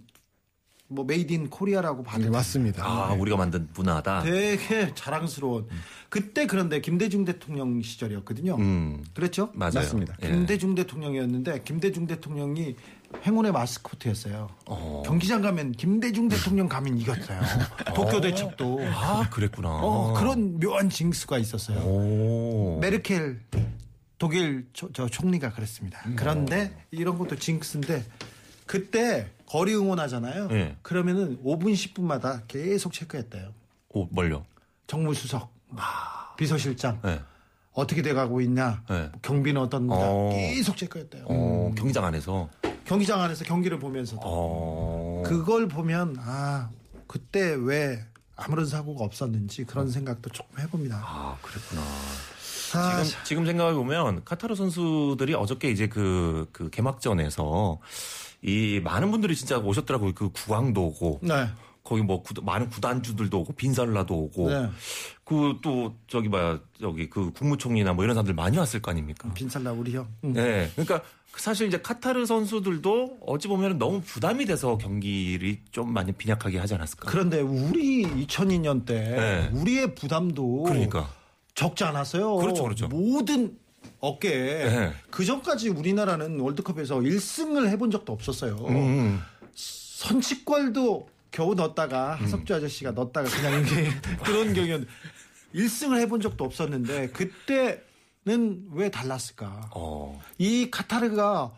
뭐 0.88 1.04
made 1.04 1.32
in 1.32 1.50
Korea라고 1.50 2.04
봐도 2.04 2.22
네, 2.24 2.30
맞습니다. 2.30 2.84
아, 2.84 3.12
우리가 3.14 3.36
만든 3.36 3.68
문화다. 3.74 4.22
되게 4.22 4.94
자랑스러운 4.94 5.66
그때 6.08 6.46
그런데 6.46 6.80
김대중 6.80 7.24
대통령 7.24 7.82
시절이었거든요. 7.82 8.54
음. 8.56 9.04
그랬죠? 9.12 9.50
맞아요. 9.54 9.72
맞습니다. 9.74 10.16
예. 10.22 10.28
김대중 10.28 10.74
대통령이었는데 10.76 11.62
김대중 11.64 12.06
대통령이 12.06 12.76
행운의 13.24 13.52
마스코트였어요. 13.52 14.48
어. 14.66 15.02
경기장 15.04 15.42
가면 15.42 15.72
김대중 15.72 16.28
대통령 16.28 16.68
가면 16.68 16.98
이겼어요. 16.98 17.40
도쿄 17.94 18.20
대첩도. 18.20 18.80
아, 18.92 19.28
그랬구나. 19.30 19.68
어, 19.70 20.12
그런 20.14 20.58
묘한 20.60 20.88
징수가 20.90 21.38
있었어요. 21.38 21.78
오. 21.80 22.78
메르켈 22.80 23.40
독일 24.18 24.66
초- 24.72 24.92
저 24.92 25.08
총리가 25.08 25.52
그랬습니다. 25.52 26.00
음. 26.06 26.16
그런데 26.16 26.76
이런 26.90 27.18
것도 27.18 27.36
징크스인데 27.36 28.04
그때 28.66 29.28
거리 29.46 29.74
응원하잖아요. 29.74 30.48
예. 30.52 30.76
그러면은 30.82 31.38
5분 31.44 31.72
10분마다 31.74 32.42
계속 32.48 32.92
체크했대요. 32.92 33.52
오, 33.90 34.06
뭘요? 34.06 34.44
정무수석, 34.88 35.52
비서실장 36.36 37.00
예. 37.04 37.20
어떻게 37.72 38.02
돼가고 38.02 38.40
있냐, 38.40 38.82
네. 38.88 39.10
경비는 39.22 39.60
어떤가 39.60 39.94
어. 39.96 40.30
계속 40.32 40.76
체크했대요. 40.76 41.26
어, 41.28 41.72
경기장 41.76 42.04
안에서. 42.04 42.48
경기장 42.86 43.20
안에서 43.20 43.44
경기를 43.44 43.78
보면서도 43.78 44.20
어. 44.24 45.22
그걸 45.26 45.68
보면 45.68 46.16
아 46.20 46.70
그때 47.06 47.56
왜 47.58 48.04
아무런 48.36 48.66
사고가 48.66 49.04
없었는지 49.04 49.64
그런 49.64 49.90
생각도 49.90 50.30
조금 50.30 50.58
해봅니다. 50.58 51.00
아, 51.02 51.36
그랬구나. 51.40 51.80
아, 52.74 53.02
지금, 53.02 53.24
지금 53.24 53.46
생각해 53.46 53.74
보면 53.74 54.24
카타르 54.24 54.54
선수들이 54.54 55.34
어저께 55.34 55.70
이제 55.70 55.88
그, 55.88 56.46
그 56.52 56.68
개막전에서 56.68 57.78
이 58.42 58.80
많은 58.84 59.10
분들이 59.10 59.34
진짜 59.34 59.56
오셨더라고요. 59.58 60.12
그 60.14 60.28
구강도 60.30 60.86
오고. 60.88 61.20
네. 61.22 61.48
거기 61.82 62.02
뭐 62.02 62.20
구- 62.22 62.34
많은 62.42 62.68
구단주들도 62.68 63.40
오고 63.40 63.52
빈살라도 63.54 64.14
오고. 64.14 64.50
네. 64.50 64.68
그또 65.24 65.94
저기 66.08 66.28
봐야 66.28 66.58
저기 66.78 67.08
그 67.08 67.30
국무총리나 67.32 67.92
뭐 67.94 68.04
이런 68.04 68.14
사람들 68.14 68.34
많이 68.34 68.58
왔을 68.58 68.82
거 68.82 68.90
아닙니까? 68.90 69.30
빈살라 69.32 69.72
우리 69.72 69.94
형. 69.96 70.08
응. 70.24 70.32
네. 70.32 70.70
그러니까 70.74 71.02
사실 71.36 71.68
이제 71.68 71.80
카타르 71.80 72.26
선수들도 72.26 73.18
어찌 73.20 73.48
보면 73.48 73.78
너무 73.78 74.00
부담이 74.00 74.46
돼서 74.46 74.78
경기를 74.78 75.58
좀 75.70 75.92
많이 75.92 76.12
빈약하게 76.12 76.58
하지 76.58 76.74
않았을까? 76.74 77.10
그런데 77.10 77.40
우리 77.40 78.04
2002년 78.26 78.84
때 78.86 78.94
네. 78.94 79.50
우리의 79.52 79.94
부담도 79.94 80.64
그러니까. 80.64 81.10
적지 81.54 81.84
않았어요. 81.84 82.36
그렇죠, 82.36 82.62
그렇죠. 82.64 82.88
모든 82.88 83.56
어깨에 84.00 84.64
네. 84.64 84.92
그 85.10 85.24
전까지 85.24 85.68
우리나라는 85.70 86.40
월드컵에서 86.40 86.96
1승을 86.96 87.68
해본 87.68 87.90
적도 87.90 88.12
없었어요. 88.12 88.56
음. 88.68 89.20
선취골도 89.54 91.08
겨우 91.30 91.54
넣었다가 91.54 92.14
하석주 92.14 92.54
아저씨가 92.54 92.92
넣었다가 92.92 93.28
그냥 93.28 93.62
이게 93.62 93.90
그런 94.24 94.54
경우였는데 94.54 94.90
1승을 95.54 95.98
해본 96.00 96.20
적도 96.20 96.44
없었는데 96.44 97.08
그때 97.08 97.82
는왜 98.26 98.90
달랐을까? 98.90 99.70
어. 99.74 100.20
이 100.36 100.68
카타르가 100.70 101.52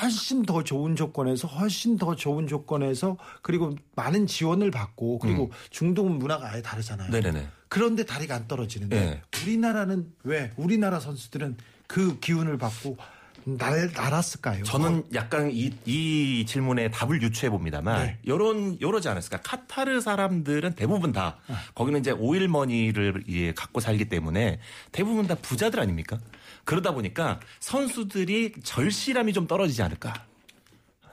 훨씬 0.00 0.42
더 0.42 0.64
좋은 0.64 0.96
조건에서 0.96 1.46
훨씬 1.46 1.98
더 1.98 2.16
좋은 2.16 2.46
조건에서 2.46 3.18
그리고 3.42 3.76
많은 3.94 4.26
지원을 4.26 4.70
받고 4.70 5.18
그리고 5.18 5.50
중동은 5.70 6.18
문화가 6.18 6.50
아예 6.50 6.62
다르잖아요. 6.62 7.10
음. 7.10 7.12
네네네. 7.12 7.46
그런데 7.68 8.04
다리가 8.04 8.34
안 8.34 8.48
떨어지는데 8.48 8.98
네. 8.98 9.22
우리나라는 9.42 10.12
왜 10.24 10.50
우리나라 10.56 10.98
선수들은 10.98 11.58
그 11.86 12.18
기운을 12.18 12.58
받고 12.58 12.96
날 13.48 13.92
날았을까요? 13.94 14.64
저는 14.64 15.04
약간 15.14 15.52
이, 15.52 15.70
이 15.84 16.44
질문에 16.46 16.90
답을 16.90 17.22
유추해 17.22 17.48
봅니다만 17.48 18.06
네. 18.06 18.18
요런 18.26 18.80
요러지 18.80 19.08
않았을까? 19.08 19.38
카타르 19.42 20.00
사람들은 20.00 20.74
대부분 20.74 21.12
다 21.12 21.38
아. 21.46 21.62
거기는 21.76 22.00
이제 22.00 22.10
오일머니를 22.10 23.22
예, 23.28 23.54
갖고 23.54 23.78
살기 23.78 24.06
때문에 24.08 24.58
대부분 24.90 25.28
다 25.28 25.36
부자들 25.36 25.78
아닙니까? 25.78 26.18
그러다 26.64 26.90
보니까 26.90 27.38
선수들이 27.60 28.54
절실함이 28.64 29.32
좀 29.32 29.46
떨어지지 29.46 29.80
않을까? 29.80 30.12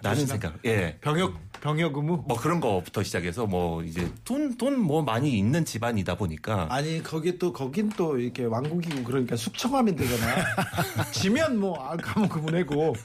라는 0.04 0.26
생각. 0.28 0.54
예. 0.66 0.98
병역 1.02 1.34
병역 1.62 1.96
의무 1.96 2.26
뭐 2.28 2.38
그런 2.38 2.60
거부터 2.60 3.04
시작해서 3.04 3.46
뭐 3.48 3.82
이제 3.84 4.12
돈 4.26 4.58
돈 4.58 4.78
뭐 4.78 5.02
많이 5.02 5.38
있는 5.38 5.64
집안이다 5.64 6.16
보니까 6.18 6.68
아니 6.70 7.02
거기 7.02 7.40
또 7.40 7.54
거긴 7.54 7.90
또 7.96 8.18
이렇게 8.20 8.44
왕국이고 8.44 9.04
그러니까 9.04 9.36
숙청하면 9.38 9.96
되잖아. 9.96 10.36
지면 11.14 11.58
뭐 11.58 11.82
아, 11.82 11.96
가면 11.96 12.28
그분해고 12.30 12.96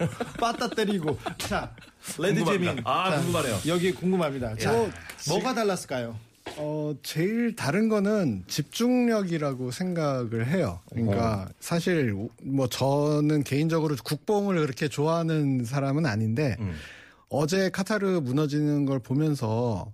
빠따 0.40 0.68
때리고 0.70 1.16
자 1.38 1.72
레드 2.18 2.40
궁금합니다. 2.40 2.70
제밍 2.72 2.82
아, 2.84 3.11
자, 3.11 3.16
궁금하네요. 3.20 3.58
여기 3.68 3.92
궁금합니다. 3.92 4.56
자저 4.56 4.90
뭐가 5.28 5.54
달랐을까요? 5.54 6.16
어, 6.56 6.94
제일 7.02 7.54
다른 7.54 7.88
거는 7.88 8.44
집중력이라고 8.46 9.70
생각을 9.70 10.48
해요. 10.48 10.80
그러니까 10.90 11.48
사실 11.61 12.14
뭐 12.42 12.68
저는 12.68 13.44
개인적으로 13.44 13.96
국뽕을 14.02 14.56
그렇게 14.61 14.88
좋아하는 14.88 15.64
사람은 15.64 16.06
아닌데 16.06 16.56
음. 16.61 16.74
어제 17.28 17.70
카타르 17.70 18.20
무너지는 18.22 18.87
걸 18.87 18.98
보면서 18.98 19.92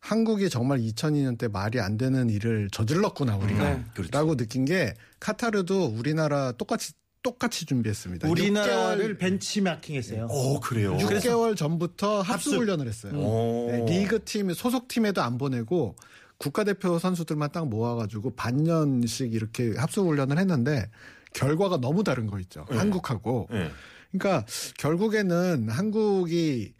한국이 0.00 0.50
정말 0.50 0.80
2002년 0.80 1.38
때 1.38 1.46
말이 1.46 1.80
안 1.80 1.96
되는 1.96 2.28
일을 2.28 2.68
저질렀구나 2.72 3.36
우리가 3.36 3.62
네, 3.62 3.84
그렇죠. 3.94 4.10
라고 4.12 4.36
느낀 4.36 4.64
게 4.64 4.94
카타르도 5.20 5.94
우리나라 5.96 6.50
똑같이 6.52 6.92
똑같이 7.22 7.64
준비했습니다. 7.66 8.28
우리나라를 8.28 9.16
6개월, 9.16 9.18
벤치마킹했어요. 9.18 10.26
오 10.30 10.60
그래요. 10.60 10.96
6개월 10.98 11.56
전부터 11.56 12.18
합수 12.20 12.50
합숙. 12.50 12.54
훈련을 12.54 12.88
했어요. 12.88 13.14
오. 13.14 13.68
네, 13.70 13.84
리그 14.00 14.24
팀 14.24 14.52
소속 14.52 14.88
팀에도 14.88 15.22
안 15.22 15.38
보내고 15.38 15.94
국가대표 16.38 16.98
선수들만 16.98 17.52
딱 17.52 17.68
모아가지고 17.68 18.34
반년씩 18.34 19.32
이렇게 19.34 19.74
합숙 19.76 20.06
훈련을 20.08 20.38
했는데 20.38 20.90
결과가 21.34 21.78
너무 21.78 22.02
다른 22.04 22.26
거 22.26 22.38
있죠. 22.40 22.66
한국하고. 22.68 23.48
예. 23.52 23.70
그러니까 24.10 24.44
결국에는 24.78 25.68
한국이 25.68 26.74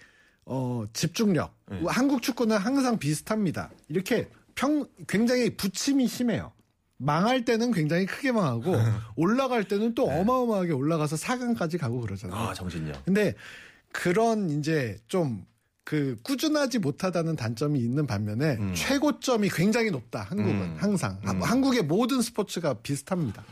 어 0.45 0.85
집중력. 0.93 1.55
한국 1.87 2.21
축구는 2.21 2.57
항상 2.59 2.99
비슷합니다. 2.99 3.71
이렇게 3.89 4.29
평 4.55 4.87
굉장히 5.09 5.57
부침이 5.57 6.07
심해요. 6.09 6.53
망할 7.03 7.45
때는 7.45 7.73
굉장히 7.73 8.07
크게 8.07 8.33
망하고 8.33 8.75
올라갈 9.17 9.65
때는 9.65 9.95
또 9.95 10.05
어마어마하게 10.07 10.73
올라가서 10.73 11.17
4강까지 11.17 11.79
가고 11.79 12.01
그러잖아요. 12.01 12.39
아 12.39 12.55
정신력. 12.55 13.05
근데 13.05 13.35
그런 13.91 14.51
이제 14.51 14.99
좀그 15.09 16.17
꾸준하지 16.23 16.79
못하다는 16.79 17.37
단점이 17.37 17.79
있는 17.81 18.07
반면에 18.07 18.57
최고점이 18.75 19.51
굉장히 19.51 19.91
높다. 19.91 20.23
한국은 20.23 20.51
음. 20.53 20.77
항상 20.79 21.19
한국의 21.23 21.83
모든 21.83 22.23
스포츠가 22.23 22.75
비슷합니다. 22.75 23.45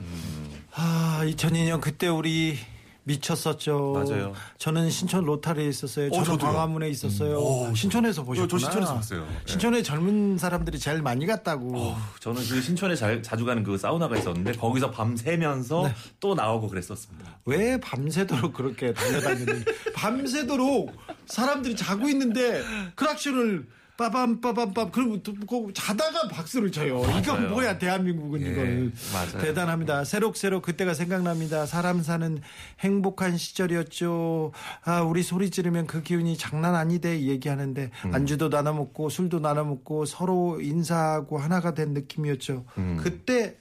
아 0.73 1.23
2002년 1.25 1.81
그때 1.81 2.09
우리 2.09 2.57
미쳤었죠. 3.05 3.93
맞아요. 3.95 4.35
저는 4.59 4.91
신촌 4.91 5.25
로타리에 5.25 5.69
있었어요. 5.69 6.09
어, 6.09 6.11
저는 6.11 6.25
저도요. 6.25 6.53
광화문에 6.53 6.89
있었어요. 6.91 7.73
신촌에서 7.75 8.25
보셨구나. 8.25 8.49
저 8.49 8.59
신촌에서 8.59 8.95
봤어요. 8.95 9.21
네. 9.23 9.39
신촌에 9.47 9.83
젊은 9.83 10.39
사람들이 10.39 10.79
제일 10.79 11.03
많이 11.03 11.27
갔다고. 11.27 11.95
저는 12.21 12.43
그 12.49 12.61
신촌에 12.61 12.95
잘, 12.95 13.23
자주 13.23 13.45
가는 13.45 13.63
그 13.63 13.79
사우나가 13.79 14.17
있었는데 14.17 14.53
거기서 14.53 14.91
밤 14.91 15.17
새면서 15.17 15.89
네. 15.89 15.95
또 16.21 16.35
나오고 16.35 16.69
그랬었습니다. 16.69 17.39
왜 17.47 17.79
밤새도록 17.81 18.53
그렇게 18.53 18.93
달려다니는지 18.93 19.65
밤새도록 19.95 20.93
사람들이 21.27 21.77
자고 21.77 22.09
있는데 22.09 22.63
크락션을 22.97 23.67
빠밤 24.09 24.91
그러면 24.91 25.23
또 25.23 25.35
그거 25.35 25.69
자다가 25.75 26.29
박수를 26.29 26.73
쳐요. 26.73 27.03
이건 27.19 27.43
맞아요. 27.43 27.51
뭐야 27.51 27.79
대한민국은 27.79 28.41
예, 28.41 28.51
이걸 28.51 28.93
맞아요. 29.13 29.39
대단합니다. 29.41 30.05
새록새록 30.05 30.63
그때가 30.63 30.95
생각납니다. 30.95 31.67
사람 31.67 32.03
사는 32.03 32.41
행복한 32.81 33.37
시절이었죠. 33.37 34.53
아 34.85 35.03
우리 35.03 35.23
소리 35.23 35.51
지르면 35.51 35.87
그 35.87 36.03
기운이 36.03 36.39
장난 36.39 36.75
아니대 36.75 37.21
얘기하는데 37.21 37.91
음. 38.07 38.15
안주도 38.15 38.49
나눠 38.49 38.73
먹고 38.73 39.11
술도 39.11 39.41
나눠 39.41 39.65
먹고 39.65 40.07
서로 40.07 40.61
인사하고 40.61 41.39
하나가 41.39 41.75
된 41.75 41.93
느낌이었죠. 41.93 42.65
그때 42.99 43.57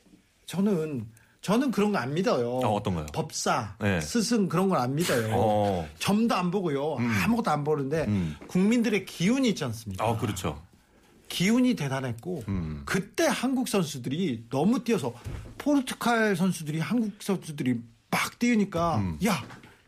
저는 0.45 1.06
저는 1.41 1.71
그런 1.71 1.91
거 1.93 1.97
안 1.99 2.13
믿어요. 2.13 2.49
어, 2.49 2.73
어떤 2.75 2.95
거요? 2.95 3.06
법사, 3.13 3.75
네. 3.80 4.02
스승 4.02 4.49
그런 4.49 4.67
걸 4.69 4.78
안 4.80 4.95
믿어요. 4.95 5.30
어. 5.34 5.88
점도 5.99 6.36
안 6.36 6.52
보고요. 6.52 6.97
아무것도 7.23 7.49
안 7.52 7.63
보는데 7.63 8.06
음. 8.08 8.36
국민들의 8.47 9.06
기운이 9.06 9.49
있지 9.49 9.63
않습니까? 9.63 10.06
아 10.06 10.17
그렇죠. 10.17 10.62
기운이 11.30 11.75
대단했고 11.75 12.43
음. 12.47 12.82
그때 12.86 13.25
한국 13.28 13.67
선수들이 13.69 14.45
너무 14.49 14.84
뛰어서 14.84 15.13
포르투갈 15.60 16.36
선수들이 16.36 16.80
한국 16.80 17.12
선수들이 17.19 17.80
막 18.12 18.39
뛰니까 18.39 18.97
음. 18.97 19.17
야 19.25 19.41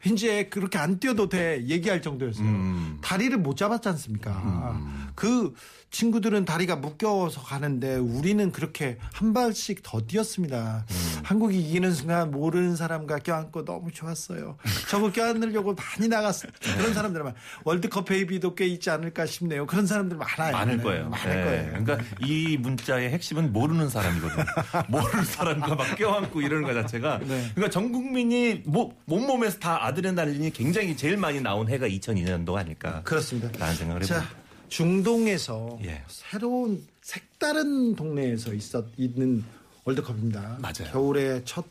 이제 0.06 0.46
그렇게 0.50 0.78
안 0.78 1.00
뛰어도 1.00 1.30
돼 1.30 1.64
얘기할 1.68 2.02
정도였어요. 2.02 2.46
음. 2.46 2.98
다리를 3.02 3.38
못 3.38 3.58
잡았지 3.58 3.90
않습니까? 3.90 4.80
그 5.16 5.54
친구들은 5.92 6.46
다리가 6.46 6.78
묶여서 6.78 7.42
가는데 7.42 7.96
우리는 7.96 8.52
그렇게 8.52 8.98
한 9.14 9.34
발씩 9.34 9.84
더 9.84 10.00
뛰었습니다. 10.00 10.86
한국이 11.24 11.60
이기는 11.60 11.92
순간 11.94 12.32
모르는 12.32 12.76
사람과 12.78 13.20
껴안고 13.20 13.66
너무 13.66 13.92
좋았어요. 13.92 14.58
저거 14.90 15.12
껴안으려고 15.12 15.76
많이 15.76 16.08
나갔어. 16.08 16.48
그런 16.78 16.94
사람들 16.94 17.24
만 17.24 17.34
월드컵 17.66 18.06
베이비도 18.06 18.56
꽤 18.56 18.68
있지 18.68 18.90
않을까 18.90 19.26
싶네요. 19.26 19.68
그런 19.68 19.86
사람들 19.86 20.18
많아요. 20.18 20.54
많을 20.54 20.78
네, 20.78 20.84
거예요. 20.84 21.10
많을 21.10 21.38
예. 21.38 21.44
거예요. 21.44 21.84
그러니까 21.84 21.98
이 22.26 22.58
문자의 22.58 23.10
핵심은 23.12 23.52
모르는 23.52 23.90
사람이거든요. 23.90 24.46
모르는 24.88 25.26
사람과 25.26 25.76
막 25.76 25.96
껴안고 25.98 26.42
이러는 26.42 26.64
것 26.64 26.74
자체가. 26.74 27.20
네. 27.20 27.50
그러니까 27.54 27.70
전 27.70 27.92
국민이 27.92 28.64
뭐, 28.66 28.96
몸몸에서 29.06 29.60
다 29.60 29.86
아드레날린이 29.86 30.52
굉장히 30.52 30.96
제일 30.96 31.18
많이 31.18 31.42
나온 31.42 31.68
해가 31.68 31.88
2002년도 31.88 32.56
아닐까. 32.56 33.02
그렇습니다. 33.04 33.50
라는 33.60 33.76
생각을 33.76 34.02
자, 34.04 34.16
해봅니다. 34.16 34.42
중동에서 34.72 35.78
예. 35.84 36.02
새로운 36.08 36.88
색다른 37.02 37.94
동네에서 37.94 38.54
있었 38.54 38.86
있는 38.98 39.44
월드컵입니다. 39.84 40.60
맞아요. 40.62 40.92
겨울에 40.92 41.42
첫 41.44 41.66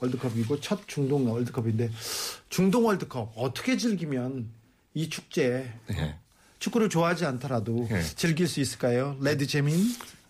월드컵이고 0.00 0.60
첫 0.60 0.86
중동 0.86 1.32
월드컵인데 1.32 1.90
중동 2.50 2.84
월드컵 2.86 3.32
어떻게 3.36 3.78
즐기면 3.78 4.50
이 4.92 5.08
축제 5.08 5.72
예. 5.92 6.16
축구를 6.58 6.90
좋아하지 6.90 7.24
않더라도 7.24 7.88
예. 7.90 8.02
즐길 8.02 8.46
수 8.46 8.60
있을까요? 8.60 9.16
레드 9.22 9.46
재민? 9.46 9.74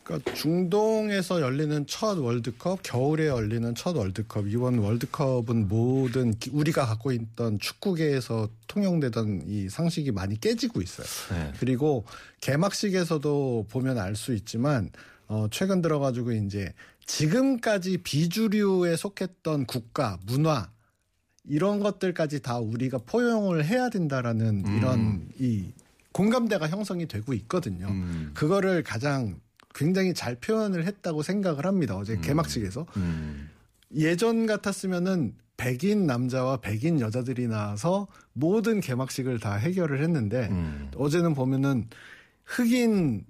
그러니까 0.03 0.35
중동에서 0.35 1.41
열리는 1.41 1.87
첫 1.87 2.19
월드컵, 2.19 2.81
겨울에 2.83 3.29
열리는 3.29 3.75
첫 3.75 3.97
월드컵. 3.97 4.49
이번 4.49 4.79
월드컵은 4.79 5.69
모든 5.69 6.37
기- 6.39 6.51
우리가 6.51 6.87
갖고 6.87 7.13
있던 7.13 7.59
축구계에서 7.61 8.49
통용되던 8.67 9.45
이 9.47 9.69
상식이 9.69 10.11
많이 10.13 10.41
깨지고 10.41 10.83
있어요. 10.83 11.07
네. 11.31 11.53
그리고 11.61 12.05
개막식에서도 12.41 13.67
보면 13.71 13.99
알 13.99 14.17
수 14.17 14.35
있지만 14.35 14.91
어 15.29 15.47
최근 15.51 15.81
들어가지고 15.83 16.33
이제 16.33 16.73
지금까지 17.07 17.99
비주류에 17.99 18.97
속했던 18.97 19.67
국가, 19.67 20.19
문화 20.27 20.71
이런 21.45 21.81
것들까지 21.81 22.41
다 22.43 22.59
우리가 22.59 22.99
포용을 23.07 23.65
해야 23.65 23.89
된다라는 23.89 24.65
이런 24.77 25.29
이 25.39 25.67
공감대가 26.13 26.69
형성이 26.69 27.07
되고 27.09 27.33
있거든요. 27.35 27.89
그거를 28.35 28.83
가장 28.83 29.41
굉장히 29.75 30.15
잘 30.15 30.35
표현을 30.37 30.85
했다고 30.87 31.23
생각을 31.23 31.67
합니다. 31.67 31.97
어제 31.97 32.17
개막식에서 32.19 32.87
음. 32.97 33.51
예전 33.95 34.47
같았으면은 34.47 35.35
백인 35.57 36.07
남자와 36.07 36.59
백인 36.59 37.01
여자들이 37.01 37.47
나와서 37.47 38.09
모든 38.33 38.81
개막식을 38.81 39.39
다 39.39 39.55
해결을 39.55 40.03
했는데 40.03 40.49
음. 40.51 40.91
어제는 40.97 41.35
보면은 41.35 41.89
흑인 42.45 43.25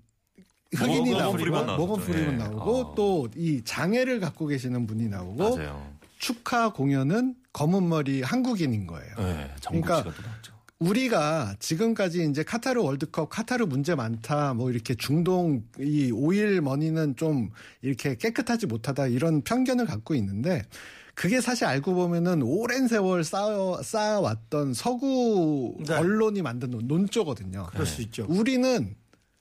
흑인이 0.74 1.10
나오고. 1.10 1.76
모건 1.76 2.00
프리먼 2.00 2.32
예. 2.32 2.36
나오고 2.38 2.76
어. 2.78 2.94
또이 2.94 3.62
장애를 3.64 4.20
갖고 4.20 4.46
계시는 4.46 4.86
분이 4.86 5.08
나오고 5.08 5.56
맞아요. 5.56 5.92
축하 6.18 6.72
공연은 6.72 7.34
검은 7.52 7.88
머리 7.88 8.22
한국인인 8.22 8.86
거예요. 8.86 9.14
예. 9.18 9.50
정국 9.60 9.84
그러니까 9.84 10.10
또. 10.10 10.52
우리가 10.86 11.54
지금까지 11.58 12.26
이제 12.28 12.42
카타르 12.42 12.80
월드컵 12.82 13.28
카타르 13.30 13.64
문제 13.66 13.94
많다 13.94 14.54
뭐 14.54 14.70
이렇게 14.70 14.94
중동 14.94 15.64
이 15.78 16.10
오일 16.12 16.60
머니는 16.60 17.16
좀 17.16 17.50
이렇게 17.82 18.16
깨끗하지 18.16 18.66
못하다 18.66 19.06
이런 19.08 19.42
편견을 19.42 19.86
갖고 19.86 20.14
있는데 20.14 20.62
그게 21.14 21.40
사실 21.40 21.66
알고 21.66 21.94
보면은 21.94 22.42
오랜 22.42 22.88
세월 22.88 23.22
쌓아 23.22 23.82
쌓아왔던 23.82 24.74
서구 24.74 25.76
네. 25.86 25.94
언론이 25.94 26.40
만든 26.42 26.70
논- 26.70 26.86
논조거든요. 26.88 27.66
그럴 27.70 27.86
수 27.86 28.00
있죠. 28.02 28.26
우리는 28.28 28.94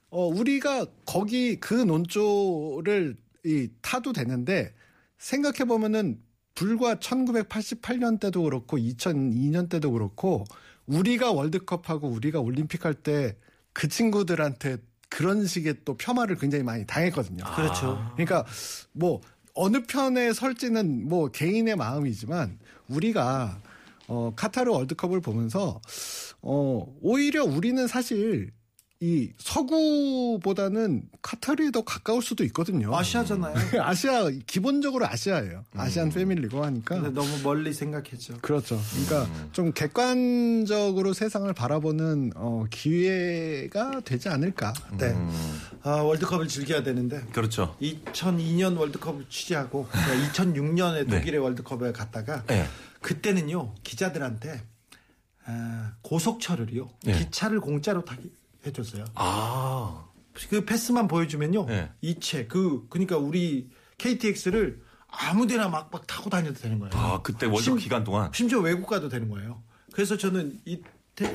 어 0.10 0.26
우리가 0.28 0.86
거기 1.06 1.56
그 1.60 1.74
논조를 1.74 3.16
이 3.46 3.70
타도 3.82 4.12
되는데 4.12 4.74
생각해 5.18 5.64
보면은 5.66 6.20
불과 6.54 6.96
1988년 6.96 8.20
때도 8.20 8.44
그렇고 8.44 8.78
2002년 8.78 9.70
때도 9.70 9.92
그렇고 9.94 10.44
우리가 10.92 11.32
월드컵하고 11.32 12.08
우리가 12.10 12.40
올림픽 12.40 12.86
할 12.86 12.94
때 12.96 13.36
그 13.74 13.88
친구들한테 13.88 14.78
그런 15.10 15.46
식의 15.46 15.76
또 15.86 15.96
폄하를 15.98 16.38
굉장히 16.38 16.64
많이 16.64 16.86
당했거든요. 16.86 17.44
그렇죠. 17.56 18.12
그러니까 18.16 18.46
뭐 18.92 19.22
어느 19.54 19.84
편에 19.84 20.34
설지는 20.34 21.08
뭐 21.08 21.30
개인의 21.30 21.76
마음이지만 21.76 22.60
우리가 22.88 23.62
어 24.08 24.34
카타르 24.36 24.72
월드컵을 24.72 25.22
보면서 25.22 25.82
어 26.42 26.86
오히려 27.02 27.44
우리는 27.44 27.88
사실 27.88 28.52
이 29.04 29.32
서구보다는 29.40 31.10
카타르에 31.24 31.72
더 31.72 31.84
가까울 31.84 32.22
수도 32.22 32.44
있거든요. 32.46 32.96
아시아잖아요. 32.96 33.56
아시아 33.82 34.30
기본적으로 34.46 35.08
아시아예요. 35.08 35.66
아시안 35.74 36.12
패밀리고 36.12 36.64
하니까 36.64 37.02
근데 37.02 37.10
너무 37.10 37.42
멀리 37.42 37.74
생각했죠. 37.74 38.38
그렇죠. 38.42 38.80
그러니까 38.92 39.50
좀 39.54 39.74
객관적으로 39.74 41.14
세상을 41.14 41.52
바라보는 41.52 42.34
어, 42.36 42.66
기회가 42.70 44.02
되지 44.02 44.30
않을까. 44.30 44.72
네. 45.00 45.16
아, 45.82 45.94
월드컵을 45.96 46.48
즐겨야 46.48 46.84
되는데 46.84 47.24
그렇죠. 47.34 47.76
2002년 47.82 48.78
월드컵을 48.78 49.26
취재하고 49.30 49.88
2006년에 50.32 51.08
네. 51.08 51.18
독일의 51.18 51.40
월드컵에 51.40 51.92
갔다가 51.92 52.44
예. 52.52 52.68
그때는요 53.02 53.74
기자들한테 53.82 54.62
아, 55.46 55.94
고속철을요 56.04 56.88
네. 57.04 57.18
기차를 57.18 57.62
공짜로 57.62 58.06
타게 58.06 58.30
해줬어요. 58.66 59.06
아. 59.16 60.06
그 60.50 60.64
패스만 60.64 61.08
보여주면요 61.08 61.66
네. 61.66 61.92
이체 62.02 62.46
그 62.48 62.86
그러니까 62.90 63.18
우리 63.18 63.70
KTX를 63.98 64.82
아무 65.10 65.46
데나 65.46 65.68
막, 65.68 65.90
막 65.92 66.08
타고 66.08 66.30
다녀도 66.30 66.58
되는 66.60 66.80
거예요. 66.80 66.92
아, 66.96 67.22
그때 67.22 67.46
월드 67.46 67.64
심- 67.64 67.76
기간 67.78 68.04
동안. 68.04 68.32
심지어 68.34 68.60
외국 68.60 68.88
가도 68.88 69.10
되는 69.10 69.30
거예요. 69.30 69.62
그래서 69.94 70.16
저는 70.18 70.60
이 70.66 70.82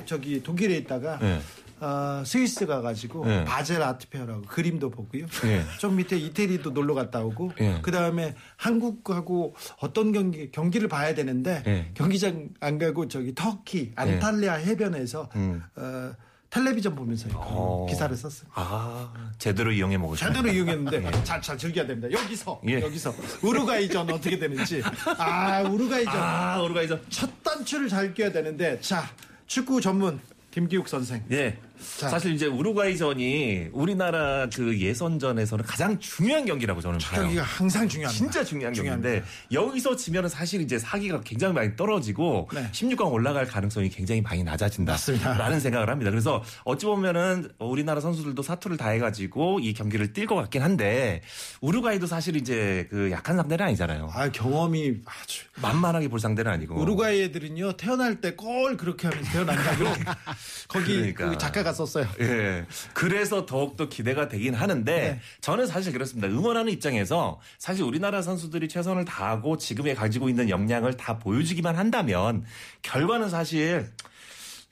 저기 0.07 0.43
독일에 0.43 0.77
있다가 0.79 1.19
네. 1.19 1.41
아, 1.79 2.23
스위스 2.25 2.65
가가지고 2.65 3.27
네. 3.27 3.45
바젤 3.45 3.83
아트페어라고 3.83 4.43
그림도 4.43 4.89
보고요. 4.91 5.27
네. 5.43 5.63
좀 5.79 5.97
밑에 5.97 6.17
이태리도 6.17 6.71
놀러 6.71 6.95
갔다 6.95 7.21
오고 7.23 7.53
네. 7.59 7.81
그 7.83 7.91
다음에 7.91 8.35
한국하고 8.57 9.55
어떤 9.81 10.13
경기 10.13 10.51
경기를 10.51 10.89
봐야 10.89 11.15
되는데 11.15 11.63
네. 11.65 11.91
경기장 11.93 12.49
안 12.61 12.79
가고 12.79 13.09
저기 13.09 13.35
터키 13.35 13.93
안탈리아 13.95 14.55
해변에서 14.55 15.29
음. 15.37 15.63
어, 15.77 16.13
텔레비전 16.51 16.95
보면서 16.95 17.29
어. 17.35 17.87
기사를 17.89 18.17
썼어요. 18.17 18.49
아, 18.55 19.13
제대로 19.39 19.73
이용해 19.73 19.99
먹으셨네. 19.99 20.33
제대로 20.35 20.53
이용했는데 20.55 21.25
잘, 21.25 21.43
잘 21.43 21.59
즐겨야 21.59 21.87
됩니다. 21.87 22.09
여기서 22.11 22.61
예. 22.69 22.81
여기서 22.81 23.15
우루과이전 23.43 24.11
어떻게 24.11 24.39
되는지 24.39 24.83
아 25.19 25.61
우루과이전 25.63 26.15
아, 26.17 26.61
오르가이저. 26.63 26.99
첫 27.11 27.31
단추를 27.43 27.89
잘 27.89 28.15
끼워야 28.15 28.33
되는데 28.33 28.81
자 28.81 29.09
축구 29.47 29.81
전문 29.81 30.21
김기욱 30.53 30.89
선생 30.89 31.23
예. 31.33 31.59
자. 31.99 32.09
사실 32.09 32.33
이제 32.35 32.47
우루과이전이 32.47 33.69
우리나라 33.73 34.49
그 34.55 34.79
예선전에서는 34.81 35.65
가장 35.65 35.99
중요한 35.99 36.45
경기라고 36.47 36.81
저는 36.81 36.99
봐요. 36.99 37.23
경기가 37.23 37.43
항상 37.43 37.89
중요합니다. 37.89 38.19
진짜 38.19 38.45
중요한. 38.45 38.73
경기인데 38.75 39.23
여기서 39.53 39.97
지면은 39.97 40.29
사실 40.29 40.61
이제 40.61 40.79
사기가 40.79 41.21
굉장히 41.23 41.55
많이 41.55 41.77
떨어지고 41.77 42.49
네. 42.53 42.69
16강 42.73 43.13
올라갈 43.13 43.47
가능성이 43.47 43.89
굉장히 43.91 44.21
많이 44.21 44.43
낮아진다. 44.45 44.93
맞습니다. 44.93 45.35
라는 45.37 45.59
생각을 45.61 45.91
합니다. 45.91 46.11
그래서 46.11 46.43
어찌 46.65 46.87
보면은 46.87 47.51
우리나라 47.59 48.01
선수들도 48.01 48.43
사투를 48.43 48.77
다해가지고 48.77 49.61
이 49.61 49.73
경기를 49.75 50.13
뛸 50.13 50.27
것 50.27 50.35
같긴 50.37 50.63
한데 50.63 51.23
우루과이도 51.61 52.07
사실 52.07 52.37
이제 52.37 52.87
그 52.91 53.11
약한 53.11 53.37
상대는 53.37 53.65
아니잖아요. 53.67 54.11
아 54.13 54.31
경험이 54.31 54.95
아주 55.05 55.43
만만하게 55.61 56.09
볼 56.09 56.21
상대는 56.21 56.51
아니고. 56.53 56.81
우루과이 56.81 57.23
애들은요 57.23 57.73
태어날 57.77 58.21
때 58.21 58.37
꼴 58.37 58.77
그렇게 58.77 59.07
하면서 59.09 59.31
태어난다고 59.33 59.85
거기 60.69 60.97
그러니까. 60.97 61.31
그 61.31 61.39
작가 61.39 61.63
가 61.67 61.73
썼어요. 61.73 62.07
예. 62.21 62.65
그래서 62.95 63.45
더욱더 63.45 63.89
기대가 63.89 64.29
되긴 64.29 64.55
하는데 64.55 64.97
네. 64.97 65.21
저는 65.41 65.67
사실 65.67 65.93
그렇습니다. 65.93 66.29
응원하는 66.29 66.73
입장에서 66.73 67.41
사실 67.59 67.85
우리나라 67.85 68.23
선수들이 68.23 68.69
최선을 68.69 69.05
다하고 69.05 69.59
지금에 69.59 69.95
가지고 69.95 70.29
있는 70.29 70.49
역량을 70.49 70.97
다 70.97 71.19
보여주기만 71.19 71.77
한다면 71.77 72.45
결과는 72.83 73.29
사실 73.29 73.91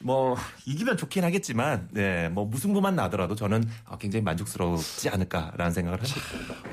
뭐 0.04 0.36
이기면 0.66 0.98
좋긴 0.98 1.24
하겠지만 1.24 1.88
네, 1.90 2.28
뭐 2.28 2.44
무승부만 2.44 2.94
나더라도 2.94 3.34
저는 3.34 3.64
어, 3.86 3.96
굉장히 3.96 4.22
만족스럽지 4.22 5.08
않을까라는 5.08 5.72
생각을 5.72 5.98
합니다. 5.98 6.20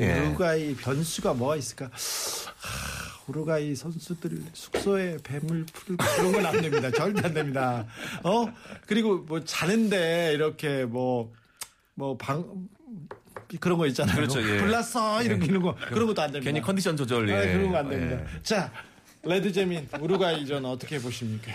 예. 0.01 0.19
우루과이 0.19 0.75
변수가 0.75 1.33
뭐가 1.35 1.55
있을까? 1.55 1.85
하, 1.85 3.21
우루과이 3.27 3.73
선수들 3.73 4.43
숙소에 4.51 5.17
뱀을 5.23 5.65
풀고 5.71 6.03
그런 6.17 6.31
건 6.33 6.45
안 6.45 6.61
됩니다. 6.61 6.91
절대 6.91 7.21
안 7.25 7.33
됩니다. 7.33 7.85
어 8.23 8.51
그리고 8.85 9.19
뭐 9.19 9.41
자는데 9.43 10.33
이렇게 10.33 10.83
뭐 10.85 11.31
뭐 11.95 12.17
방 12.17 12.67
그런 13.61 13.77
거 13.77 13.85
있잖아요. 13.87 14.15
그렇죠, 14.17 14.41
예. 14.41 14.57
불났어 14.59 15.23
이렇게 15.23 15.45
이런 15.45 15.61
거 15.61 15.73
그런 15.87 16.05
것도 16.07 16.21
안 16.21 16.31
됩니다. 16.33 16.51
괜히 16.51 16.61
컨디션 16.61 16.97
조절 16.97 17.29
예. 17.29 17.33
아, 17.33 17.41
그런 17.53 17.71
거 17.71 17.77
안 17.77 17.89
됩니다. 17.89 18.21
예. 18.21 18.43
자 18.43 18.69
레드제민 19.23 19.87
우루과이전 20.01 20.65
어떻게 20.65 20.99
보십니까? 20.99 21.51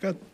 그러니까 0.00 0.24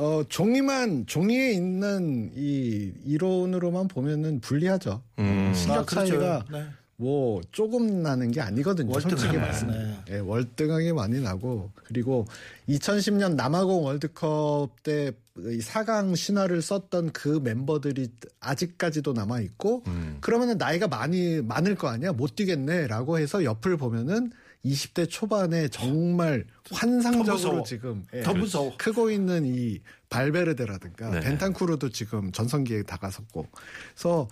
어, 0.00 0.24
종이만, 0.26 1.04
종이에 1.06 1.52
있는 1.52 2.32
이 2.34 2.90
이론으로만 3.04 3.88
보면은 3.88 4.40
불리하죠. 4.40 5.02
음. 5.18 5.52
실력 5.54 5.80
아, 5.80 5.84
그렇죠. 5.84 6.12
차이가 6.12 6.44
네. 6.50 6.64
뭐 6.96 7.42
조금 7.52 8.02
나는 8.02 8.30
게 8.30 8.40
아니거든요. 8.40 8.92
솔직히 8.94 9.14
월등하게 9.14 9.38
말씀. 9.38 9.68
나네. 9.68 9.96
예, 10.10 10.18
월등하게 10.18 10.92
많이 10.94 11.20
나고 11.20 11.70
그리고 11.74 12.26
2010년 12.68 13.34
남아공 13.34 13.84
월드컵 13.84 14.82
때 14.82 15.12
4강 15.36 16.16
신화를 16.16 16.62
썼던 16.62 17.12
그 17.12 17.40
멤버들이 17.42 18.08
아직까지도 18.40 19.12
남아 19.12 19.40
있고 19.40 19.82
음. 19.86 20.16
그러면은 20.20 20.56
나이가 20.56 20.88
많이 20.88 21.40
많을 21.42 21.74
거 21.74 21.88
아니야 21.88 22.12
못 22.12 22.36
뛰겠네라고 22.36 23.18
해서 23.18 23.44
옆을 23.44 23.76
보면은 23.78 24.32
20대 24.64 25.08
초반에 25.08 25.68
정말 25.68 26.44
환상적으로 26.70 27.32
무서워. 27.34 27.62
지금 27.62 28.04
예, 28.12 28.20
더 28.22 28.34
무서워. 28.34 28.76
크고 28.76 29.10
있는 29.10 29.44
이 29.46 29.80
발베르데라든가 30.10 31.10
네. 31.10 31.20
벤탄쿠르도 31.20 31.90
지금 31.90 32.30
전성기에 32.32 32.82
다가섰고 32.82 33.48
그래서 33.94 34.28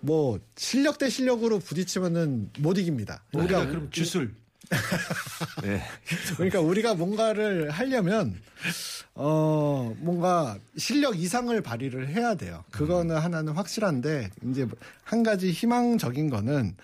뭐 0.00 0.38
실력 0.56 0.98
대 0.98 1.08
실력으로 1.08 1.58
부딪히면은 1.58 2.50
못 2.60 2.78
이깁니다. 2.78 3.24
우리가 3.32 3.58
우리가 3.58 3.70
그럼 3.70 3.90
주술. 3.90 4.34
네. 5.62 5.82
그러니까 6.36 6.60
우리가 6.60 6.94
뭔가를 6.94 7.70
하려면 7.70 8.40
어 9.14 9.94
뭔가 9.98 10.56
실력 10.76 11.18
이상을 11.18 11.60
발휘를 11.60 12.08
해야 12.08 12.34
돼요. 12.34 12.64
그거는 12.70 13.16
하나는 13.16 13.52
확실한데 13.54 14.30
이제 14.50 14.66
한 15.02 15.22
가지 15.22 15.50
희망적인 15.50 16.30
거는 16.30 16.76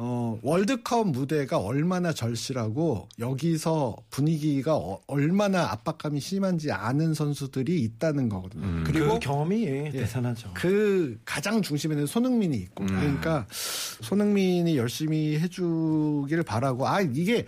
어 0.00 0.38
월드컵 0.42 1.08
무대가 1.08 1.58
얼마나 1.58 2.12
절실하고 2.12 3.08
여기서 3.18 3.96
분위기가 4.10 4.76
어- 4.76 5.00
얼마나 5.08 5.72
압박감이 5.72 6.20
심한지 6.20 6.70
아는 6.70 7.14
선수들이 7.14 7.80
있다는 7.80 8.28
거거든요. 8.28 8.84
그리고 8.84 8.92
그리고 9.06 9.18
경험이 9.18 9.90
대단하죠. 9.90 10.52
그 10.54 11.18
가장 11.24 11.62
중심에는 11.62 12.06
손흥민이 12.06 12.56
있고 12.58 12.86
그러니까 12.86 13.48
손흥민이 13.50 14.76
열심히 14.76 15.36
해주길 15.40 16.44
바라고 16.44 16.86
아 16.86 17.00
이게 17.00 17.44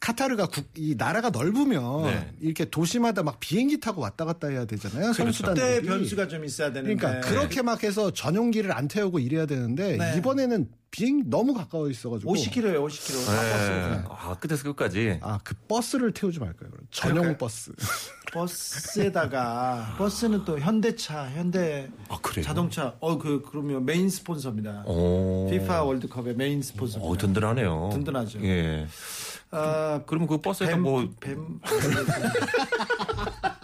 카타르가 0.00 0.46
국, 0.46 0.66
이 0.76 0.94
나라가 0.96 1.30
넓으면 1.30 2.04
네. 2.04 2.30
이렇게 2.40 2.66
도시마다 2.66 3.22
막 3.22 3.40
비행기 3.40 3.80
타고 3.80 4.02
왔다 4.02 4.24
갔다 4.26 4.46
해야 4.48 4.64
되잖아요 4.64 5.12
선수단들이 5.12 5.66
그때 5.76 5.82
변수가 5.86 6.28
좀 6.28 6.44
있어야 6.44 6.70
되는데. 6.70 6.94
그러니까 6.94 7.28
그렇게 7.28 7.62
막 7.62 7.82
해서 7.82 8.12
전용기를 8.12 8.72
안 8.72 8.86
태우고 8.88 9.18
이래야 9.18 9.46
되는데 9.46 9.96
네. 9.96 10.14
이번에는 10.18 10.68
비행 10.90 11.22
너무 11.28 11.52
가까워 11.54 11.88
있어가지고 11.90 12.32
50km예요, 12.34 12.86
50km. 12.86 13.30
네. 13.30 14.04
아, 14.08 14.34
끝에서 14.40 14.64
끝까지. 14.64 15.18
아 15.22 15.38
그 15.44 15.54
버스를 15.68 16.12
태우지 16.12 16.38
말까요 16.40 16.70
그럼 16.70 16.86
전용 16.90 17.16
그럴까요? 17.18 17.36
버스 17.38 17.72
버스에다가 18.32 19.94
버스는 19.98 20.44
또 20.44 20.58
현대차, 20.58 21.30
현대 21.30 21.88
아, 22.08 22.18
그래요? 22.20 22.44
자동차. 22.44 22.94
어 23.00 23.18
그 23.18 23.42
그러면 23.48 23.84
메인 23.84 24.08
스폰서입니다. 24.10 24.84
오. 24.86 25.46
FIFA 25.48 25.80
월드컵의 25.86 26.34
메인 26.36 26.62
스폰서. 26.62 27.00
어, 27.00 27.16
든든하네요. 27.16 27.90
든든하죠. 27.92 28.42
예. 28.44 28.86
아, 29.50 30.02
그러면 30.06 30.28
그 30.28 30.38
버스에서 30.40 30.72
뱀, 30.72 30.82
뭐 30.82 31.08
뱀 31.20 31.60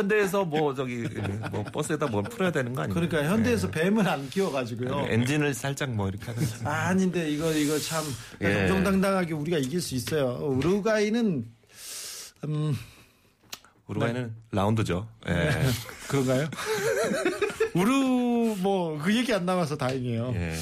현대에서 0.00 0.44
뭐 0.44 0.74
저기 0.74 1.08
뭐 1.50 1.64
버스에다 1.64 2.06
뭘 2.08 2.22
풀어야 2.24 2.52
되는 2.52 2.74
거 2.74 2.82
아니에요? 2.82 2.94
그러니까 2.94 3.24
현대에서 3.24 3.70
뱀은 3.70 4.06
안 4.06 4.28
키워가지고요. 4.28 5.06
엔진을 5.08 5.54
살짝 5.54 5.90
뭐 5.90 6.08
이렇게 6.08 6.26
하는 6.26 6.42
아, 6.64 6.88
아닌데 6.88 7.30
이거 7.30 7.50
이거 7.52 7.78
참 7.78 8.04
예. 8.42 8.68
정정당당하게 8.68 9.32
우리가 9.32 9.56
이길 9.58 9.80
수 9.80 9.94
있어요. 9.94 10.36
우루과이는 10.42 11.46
음 12.44 12.76
우루과이는 13.86 14.34
라운드죠. 14.52 15.08
예. 15.28 15.50
그런가요? 16.08 16.48
우루 17.74 18.56
뭐 18.58 18.98
그 19.02 19.14
얘기 19.16 19.32
안 19.32 19.46
나와서 19.46 19.76
다행이에요. 19.76 20.32
예. 20.36 20.54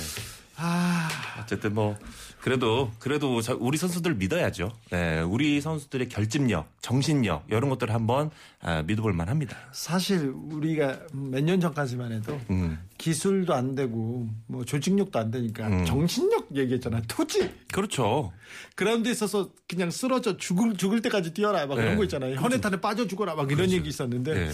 아 0.67 1.09
어쨌든 1.43 1.75
뭐 1.75 1.97
그래도 2.41 2.91
그래도 2.99 3.41
저- 3.43 3.57
우리 3.59 3.77
선수들 3.79 4.15
믿어야죠. 4.15 4.71
예. 4.93 5.21
우리 5.21 5.61
선수들의 5.61 6.09
결집력, 6.09 6.71
정신력 6.81 7.45
이런 7.49 7.69
것들을 7.71 7.93
한번 7.93 8.31
아, 8.61 8.83
믿어볼 8.83 9.13
만합니다. 9.15 9.57
사실 9.73 10.31
우리가 10.35 10.99
몇 11.13 11.43
년 11.45 11.61
전까지만 11.61 12.13
해도 12.13 12.39
음. 12.51 12.79
기술도 12.99 13.53
안 13.55 13.75
되고 13.75 14.27
뭐 14.47 14.65
조직력도 14.65 15.19
안 15.19 15.31
되니까 15.31 15.69
음. 15.69 15.85
정신력 15.85 16.49
얘기했잖아. 16.55 17.03
토지 17.09 17.51
그렇죠. 17.73 18.33
그라운드에 18.77 19.13
있어서 19.13 19.51
그냥 19.69 19.91
쓰러져 19.91 20.37
죽을 20.37 20.77
죽을 20.77 21.01
때까지 21.03 21.33
뛰어라 21.35 21.67
막 21.67 21.77
네. 21.77 21.83
이런 21.85 21.97
거 21.97 22.05
있잖아요. 22.05 22.37
현해탄에 22.37 22.81
빠져 22.81 23.07
죽어라 23.07 23.35
막 23.35 23.51
이런 23.51 23.71
얘기 23.71 23.89
있었는데 23.89 24.35
네. 24.35 24.51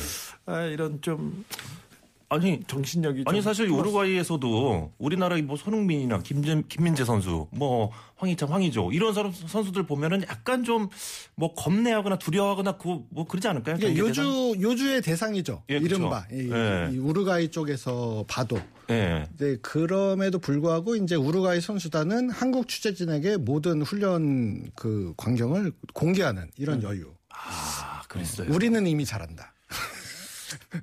아, 0.46 0.62
이런 0.62 1.00
좀 1.02 1.44
아니 2.32 2.60
정신력이 2.66 3.24
아니 3.26 3.38
좀 3.38 3.42
사실 3.42 3.66
플러스- 3.66 3.80
우루과이에서도 3.80 4.92
우리나라의 4.98 5.42
뭐 5.42 5.56
손흥민이나 5.56 6.20
김진, 6.20 6.62
김민재 6.68 7.04
선수, 7.04 7.48
뭐 7.50 7.90
황희찬, 8.16 8.48
황희조 8.48 8.92
이런 8.92 9.12
사람 9.12 9.32
선수들 9.32 9.82
보면은 9.84 10.22
약간 10.28 10.62
좀 10.64 10.88
뭐 11.34 11.54
겁내하거나 11.54 12.18
두려워하거나 12.18 12.76
그 12.78 13.00
뭐 13.10 13.26
그러지 13.26 13.48
않을까요? 13.48 13.76
이게 13.76 13.86
경기 13.94 14.02
대상? 14.12 14.24
요주 14.26 14.62
요주의 14.62 15.02
대상이죠 15.02 15.62
예. 15.70 15.76
이른바 15.78 16.24
이, 16.30 16.50
예. 16.52 16.90
이 16.92 16.98
우루과이 16.98 17.50
쪽에서 17.50 18.24
봐도 18.28 18.58
예. 18.90 19.26
네, 19.38 19.56
그럼에도 19.62 20.38
불구하고 20.38 20.94
이제 20.96 21.16
우루과이 21.16 21.60
선수단은 21.60 22.30
한국 22.30 22.68
취재진에게 22.68 23.38
모든 23.38 23.82
훈련 23.82 24.70
그 24.76 25.14
광경을 25.16 25.72
공개하는 25.94 26.50
이런 26.56 26.82
여유. 26.84 27.12
아 27.30 28.02
그랬어요. 28.08 28.52
우리는 28.52 28.86
이미 28.86 29.04
잘한다. 29.04 29.52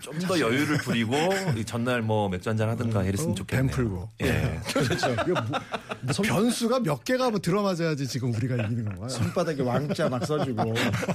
좀 0.01 0.20
더 0.20 0.39
여유를 0.39 0.78
부리고 0.80 1.15
이 1.55 1.63
전날 1.63 2.01
뭐 2.01 2.28
맥주 2.30 2.49
한잔 2.49 2.70
하든가 2.70 3.03
이랬으면 3.03 3.36
좋겠네요. 3.36 3.68
뱀 3.68 3.76
풀고. 3.76 4.09
예. 4.24 4.59
그렇죠. 4.74 5.11
이거 5.13 5.41
뭐, 5.41 5.59
뭐 6.01 6.13
변수가 6.24 6.80
몇 6.82 7.03
개가 7.05 7.30
뭐 7.30 7.39
들어맞아야지 7.39 8.07
지금 8.07 8.34
우리가 8.34 8.55
이기는 8.55 8.86
건가요? 8.86 9.09
손바닥에 9.09 9.61
왕자 9.61 10.09
막 10.09 10.26
써주고 10.26 10.74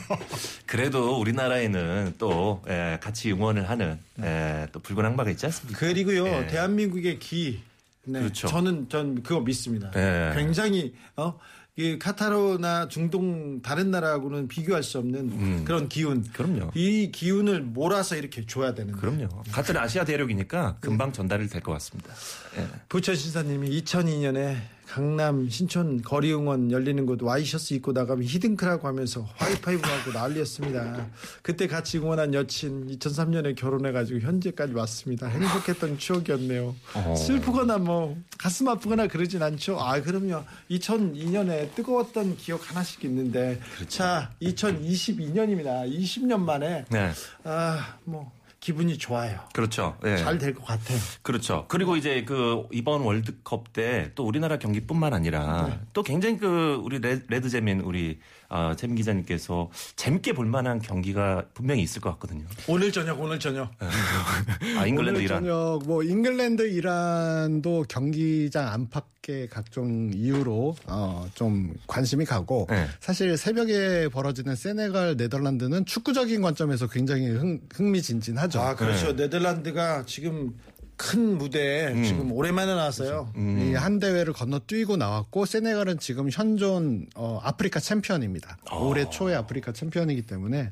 그래도 0.66 1.18
우리나라에는 1.20 2.14
또 2.18 2.62
예, 2.68 2.98
같이 3.02 3.32
응원을 3.32 3.68
하는 3.68 3.98
예, 4.22 4.68
또 4.72 4.80
붉은 4.80 5.04
악마가 5.04 5.30
있지 5.30 5.46
않습니까? 5.46 5.78
그리고요 5.78 6.26
예. 6.26 6.46
대한민국의 6.46 7.18
기 7.18 7.62
네, 8.04 8.20
그렇죠. 8.20 8.48
저는 8.48 8.88
전 8.88 9.22
그거 9.22 9.40
믿습니다. 9.40 9.90
예. 9.96 10.32
굉장히 10.36 10.94
어. 11.16 11.38
이 11.76 11.98
카타르나 11.98 12.88
중동 12.88 13.62
다른 13.62 13.90
나라하고는 13.90 14.46
비교할 14.46 14.82
수 14.82 14.98
없는 14.98 15.64
그런 15.64 15.88
기운. 15.88 16.18
음. 16.18 16.24
그럼요. 16.32 16.70
이 16.74 17.10
기운을 17.10 17.62
몰아서 17.62 18.14
이렇게 18.14 18.44
줘야 18.44 18.74
되는. 18.74 18.92
그럼요. 18.92 19.28
같은 19.50 19.76
아시아 19.78 20.04
대륙이니까 20.04 20.76
금방 20.80 21.12
전달이 21.12 21.48
될 21.48 21.62
것 21.62 21.72
같습니다. 21.72 22.12
예. 22.58 22.66
부천 22.90 23.14
신사님이 23.16 23.82
2002년에 23.82 24.56
강남 24.92 25.48
신촌 25.48 26.02
거리 26.02 26.34
응원 26.34 26.70
열리는 26.70 27.06
곳 27.06 27.22
와이셔츠 27.22 27.72
입고 27.72 27.92
나가면 27.92 28.24
히든크라고 28.24 28.86
하면서 28.86 29.26
하이파이브 29.36 29.80
하고 29.88 30.12
난리였습니다. 30.12 31.06
그때 31.40 31.66
같이 31.66 31.96
응원한 31.96 32.34
여친 32.34 32.88
2003년에 32.88 33.56
결혼해가지고 33.56 34.20
현재까지 34.20 34.74
왔습니다. 34.74 35.28
행복했던 35.28 35.96
추억이었네요. 35.96 36.74
어. 36.92 37.14
슬프거나 37.16 37.78
뭐 37.78 38.18
가슴 38.36 38.68
아프거나 38.68 39.06
그러진 39.06 39.42
않죠. 39.42 39.80
아 39.80 39.98
그럼요. 40.02 40.44
2002년에 40.70 41.74
뜨거웠던 41.74 42.36
기억 42.36 42.68
하나씩 42.68 43.02
있는데 43.06 43.58
자 43.88 44.30
2022년입니다. 44.42 45.90
20년 45.90 46.40
만에 46.40 46.84
네. 46.90 47.12
아뭐 47.44 48.30
기분이 48.62 48.96
좋아요. 48.96 49.40
그렇죠. 49.52 49.96
예. 50.04 50.16
잘될 50.16 50.54
것 50.54 50.64
같아. 50.64 50.94
그렇죠. 51.22 51.64
그리고 51.66 51.96
이제 51.96 52.24
그 52.24 52.62
이번 52.70 53.00
월드컵 53.02 53.72
때 53.72 54.12
또 54.14 54.24
우리나라 54.24 54.56
경기뿐만 54.58 55.12
아니라 55.12 55.66
네. 55.68 55.80
또 55.92 56.02
굉장히 56.04 56.38
그 56.38 56.80
우리 56.84 57.00
레- 57.00 57.18
레드재민 57.28 57.80
우리 57.80 58.20
어, 58.52 58.74
재민 58.76 58.96
기자님께서 58.96 59.70
재밌게 59.96 60.34
볼 60.34 60.44
만한 60.44 60.78
경기가 60.78 61.42
분명히 61.54 61.82
있을 61.82 62.02
것 62.02 62.10
같거든요. 62.10 62.44
오늘 62.68 62.92
저녁 62.92 63.18
오늘 63.18 63.40
저녁. 63.40 63.70
아 64.78 64.86
잉글랜드 64.86 65.18
오늘 65.18 65.22
이란. 65.22 65.42
저녁 65.42 65.82
뭐 65.86 66.02
잉글랜드 66.02 66.68
이란도 66.70 67.86
경기장 67.88 68.68
안팎의 68.68 69.48
각종 69.50 70.10
이유로 70.12 70.76
어, 70.86 71.26
좀 71.34 71.72
관심이 71.86 72.26
가고 72.26 72.66
네. 72.68 72.86
사실 73.00 73.38
새벽에 73.38 74.08
벌어지는 74.08 74.54
세네갈 74.54 75.16
네덜란드는 75.16 75.86
축구적인 75.86 76.42
관점에서 76.42 76.88
굉장히 76.88 77.30
흥, 77.30 77.60
흥미진진하죠. 77.74 78.60
아 78.60 78.74
그렇죠. 78.76 79.16
네덜란드가 79.16 80.04
지금 80.04 80.54
큰 81.02 81.36
무대에 81.36 82.00
지금 82.04 82.30
오랜만에 82.30 82.72
나왔어요. 82.76 83.32
이한 83.36 83.98
대회를 83.98 84.32
건너뛰고 84.32 84.96
나왔고 84.96 85.46
세네갈은 85.46 85.98
지금 85.98 86.28
현존 86.30 87.06
어, 87.16 87.40
아프리카 87.42 87.80
챔피언입니다. 87.80 88.58
올해 88.80 89.10
초에 89.10 89.34
아프리카 89.34 89.72
챔피언이기 89.72 90.22
때문에 90.22 90.70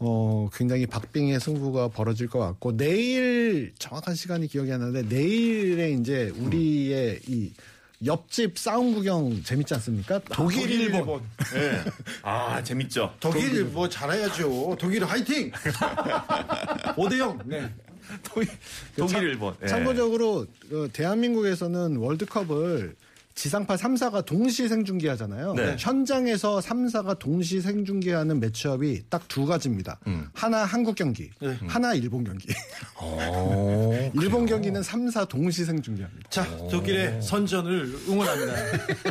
어, 0.00 0.48
굉장히 0.52 0.86
박빙의 0.86 1.38
승부가 1.38 1.88
벌어질 1.88 2.26
것 2.26 2.40
같고 2.40 2.76
내일 2.76 3.72
정확한 3.78 4.16
시간이 4.16 4.48
기억이 4.48 4.72
안 4.72 4.80
나는데 4.80 5.02
내일에 5.14 5.92
이제 5.92 6.32
우리의 6.38 7.20
이 7.28 7.52
옆집 8.04 8.58
싸움 8.58 8.94
구경 8.94 9.44
재밌지 9.44 9.74
않습니까? 9.74 10.18
독일, 10.32 10.72
일본. 10.72 11.20
예. 11.54 11.84
아 12.22 12.60
재밌죠. 12.64 13.14
독일 13.20 13.66
뭐 13.66 13.88
잘해야죠. 13.88 14.76
독일 14.80 15.04
화이팅. 15.04 15.52
5대 16.98 17.18
0. 17.20 17.38
네. 17.44 17.72
독일, 18.22 18.48
독일 18.96 19.22
일본. 19.24 19.54
예. 19.62 19.66
참고적으로 19.66 20.46
어, 20.72 20.86
대한민국에서는 20.92 21.96
월드컵을 21.96 22.96
지상파 23.34 23.76
3사가 23.76 24.26
동시 24.26 24.68
생중계하잖아요. 24.68 25.54
네. 25.54 25.74
현장에서 25.78 26.58
3사가 26.60 27.18
동시 27.18 27.62
생중계하는 27.62 28.38
매치업이 28.40 29.04
딱 29.08 29.22
두 29.26 29.46
가지입니다. 29.46 29.98
음. 30.06 30.28
하나 30.34 30.64
한국 30.66 30.94
경기, 30.96 31.30
하나 31.66 31.94
일본 31.94 32.24
경기. 32.24 32.48
일본 34.20 34.44
경기는 34.44 34.80
3사 34.82 35.26
동시 35.28 35.64
생중계합니다. 35.64 36.28
자, 36.28 36.44
독일의 36.68 37.22
선전을 37.22 37.94
응원합니다. 38.08 38.52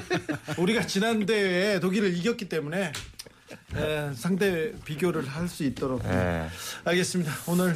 우리가 0.61 0.85
지난 0.85 1.25
대회에 1.25 1.79
독일을 1.79 2.15
이겼기 2.15 2.47
때문에 2.49 2.91
에, 3.75 4.11
상대 4.13 4.71
비교를 4.85 5.27
할 5.27 5.47
수 5.47 5.63
있도록. 5.63 6.03
예. 6.05 6.47
알겠습니다. 6.85 7.31
오늘 7.47 7.75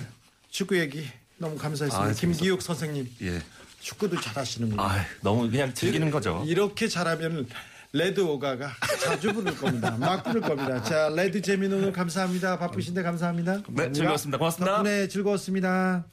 축구 0.55 0.79
얘기 0.79 1.05
너무 1.37 1.57
감사했습니다. 1.57 2.11
아, 2.11 2.13
김기욱 2.13 2.61
선생님 2.61 3.09
예. 3.23 3.41
축구도 3.81 4.21
잘하시는군요. 4.21 4.81
아 4.81 5.05
너무 5.21 5.51
그냥 5.51 5.73
즐기는 5.73 6.09
거죠. 6.09 6.45
이렇게 6.47 6.87
잘하면 6.87 7.45
레드 7.91 8.21
오가가 8.21 8.71
자주 9.03 9.33
부를 9.33 9.53
겁니다. 9.57 9.91
막 9.99 10.23
부를 10.23 10.39
겁니다. 10.39 10.81
자, 10.81 11.09
레드 11.13 11.41
재민 11.41 11.73
오늘 11.73 11.91
감사합니다. 11.91 12.57
바쁘신데 12.57 13.03
감사합니다. 13.03 13.63
네, 13.67 13.91
즐거웠습니다. 13.91 14.37
고맙습니다. 14.37 14.75
덕분에 14.77 15.07
즐거웠습니다. 15.09 16.05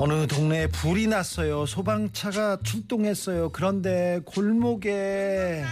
어느 0.00 0.26
동네에 0.28 0.68
불이 0.68 1.08
났어요. 1.08 1.66
소방차가 1.66 2.58
출동했어요. 2.62 3.50
그런데 3.50 4.20
골목에 4.24 5.64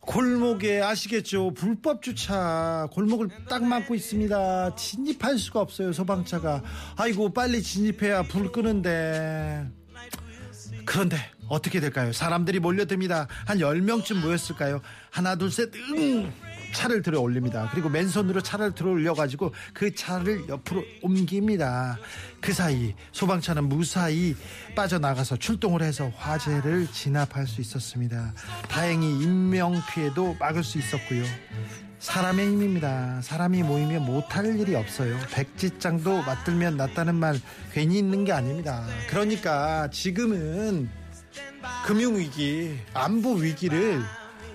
골목에 0.00 0.80
아시겠죠? 0.82 1.52
불법 1.54 2.02
주차 2.02 2.86
골목을 2.92 3.28
딱 3.48 3.64
막고 3.64 3.94
있습니다. 3.94 4.74
진입할 4.76 5.38
수가 5.38 5.60
없어요. 5.60 5.92
소방차가. 5.92 6.62
아이고 6.96 7.32
빨리 7.32 7.62
진입해야 7.62 8.22
불 8.24 8.52
끄는데. 8.52 9.66
그런데 10.84 11.16
어떻게 11.48 11.80
될까요? 11.80 12.12
사람들이 12.12 12.60
몰려듭니다. 12.60 13.28
한 13.46 13.58
10명쯤 13.58 14.20
모였을까요? 14.20 14.80
하나 15.10 15.36
둘 15.36 15.50
셋 15.50 15.70
응! 15.74 16.32
차를 16.72 17.02
들어 17.02 17.20
올립니다. 17.20 17.68
그리고 17.72 17.88
맨손으로 17.88 18.40
차를 18.40 18.74
들어 18.74 18.90
올려가지고 18.90 19.52
그 19.72 19.94
차를 19.94 20.48
옆으로 20.48 20.84
옮깁니다. 21.02 21.98
그 22.40 22.52
사이 22.52 22.94
소방차는 23.12 23.68
무사히 23.68 24.36
빠져나가서 24.76 25.36
출동을 25.36 25.82
해서 25.82 26.10
화재를 26.16 26.88
진압할 26.92 27.46
수 27.46 27.60
있었습니다. 27.60 28.34
다행히 28.68 29.22
인명 29.22 29.74
피해도 29.92 30.36
막을 30.38 30.62
수 30.62 30.78
있었고요. 30.78 31.24
사람의 31.98 32.46
힘입니다. 32.46 33.20
사람이 33.22 33.64
모이면 33.64 34.04
못할 34.04 34.58
일이 34.58 34.76
없어요. 34.76 35.16
백지장도 35.32 36.22
맞들면 36.22 36.76
낫다는 36.76 37.16
말 37.16 37.40
괜히 37.72 37.98
있는 37.98 38.24
게 38.24 38.32
아닙니다. 38.32 38.86
그러니까 39.08 39.90
지금은 39.90 40.88
금융위기, 41.86 42.78
안보 42.94 43.34
위기를 43.34 44.00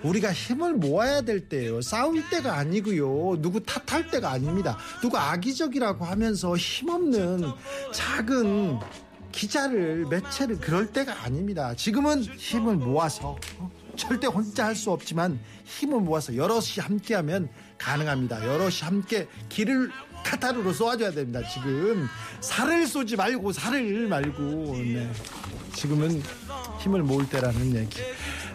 우리가 0.04 0.34
힘을 0.34 0.74
모아야 0.74 1.22
될 1.22 1.48
때예요. 1.48 1.82
싸울 1.82 2.28
때가 2.30 2.58
아니고요. 2.58 3.42
누구 3.42 3.62
탓할 3.64 4.10
때가 4.12 4.32
아닙니다. 4.32 4.78
누구 5.02 5.18
악의적이라고 5.18 6.06
하면서 6.06 6.56
힘없는 6.56 7.44
작은 7.94 8.80
기자를 9.32 10.06
매체를 10.10 10.60
그럴 10.60 10.88
때가 10.92 11.24
아닙니다. 11.24 11.74
지금은 11.76 12.24
힘을 12.24 12.76
모아서 12.76 13.38
어, 13.58 13.72
절대 13.96 14.28
혼자 14.28 14.66
할 14.66 14.76
수 14.76 14.92
없지만 14.92 15.40
힘을 15.66 16.02
모아서 16.02 16.36
여럿이 16.36 16.80
함께하면 16.80 17.50
가능합니다. 17.78 18.46
여럿이 18.46 18.82
함께 18.82 19.28
길을 19.50 19.90
카타르로 20.26 20.72
쏘아줘야 20.74 21.12
됩니다. 21.12 21.42
지금 21.48 22.08
살을 22.42 22.88
쏘지 22.88 23.16
말고 23.16 23.52
살을 23.52 24.08
말고 24.08 24.42
네. 24.78 25.12
지금은 25.76 26.22
힘을 26.80 27.04
모을 27.04 27.28
때라는 27.28 27.76
얘기. 27.76 28.00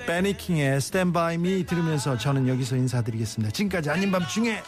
베니킹의 0.09 0.81
By 1.13 1.35
Me 1.35 1.65
들으면서 1.65 2.17
저는 2.17 2.49
여기서 2.49 2.77
인사드리겠습니다. 2.77 3.53
지금까지 3.53 3.91
아닌 3.91 4.11
밤 4.11 4.27
중에 4.27 4.63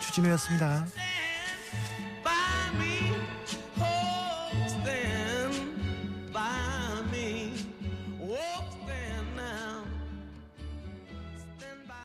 주진우였습니다. 0.00 0.86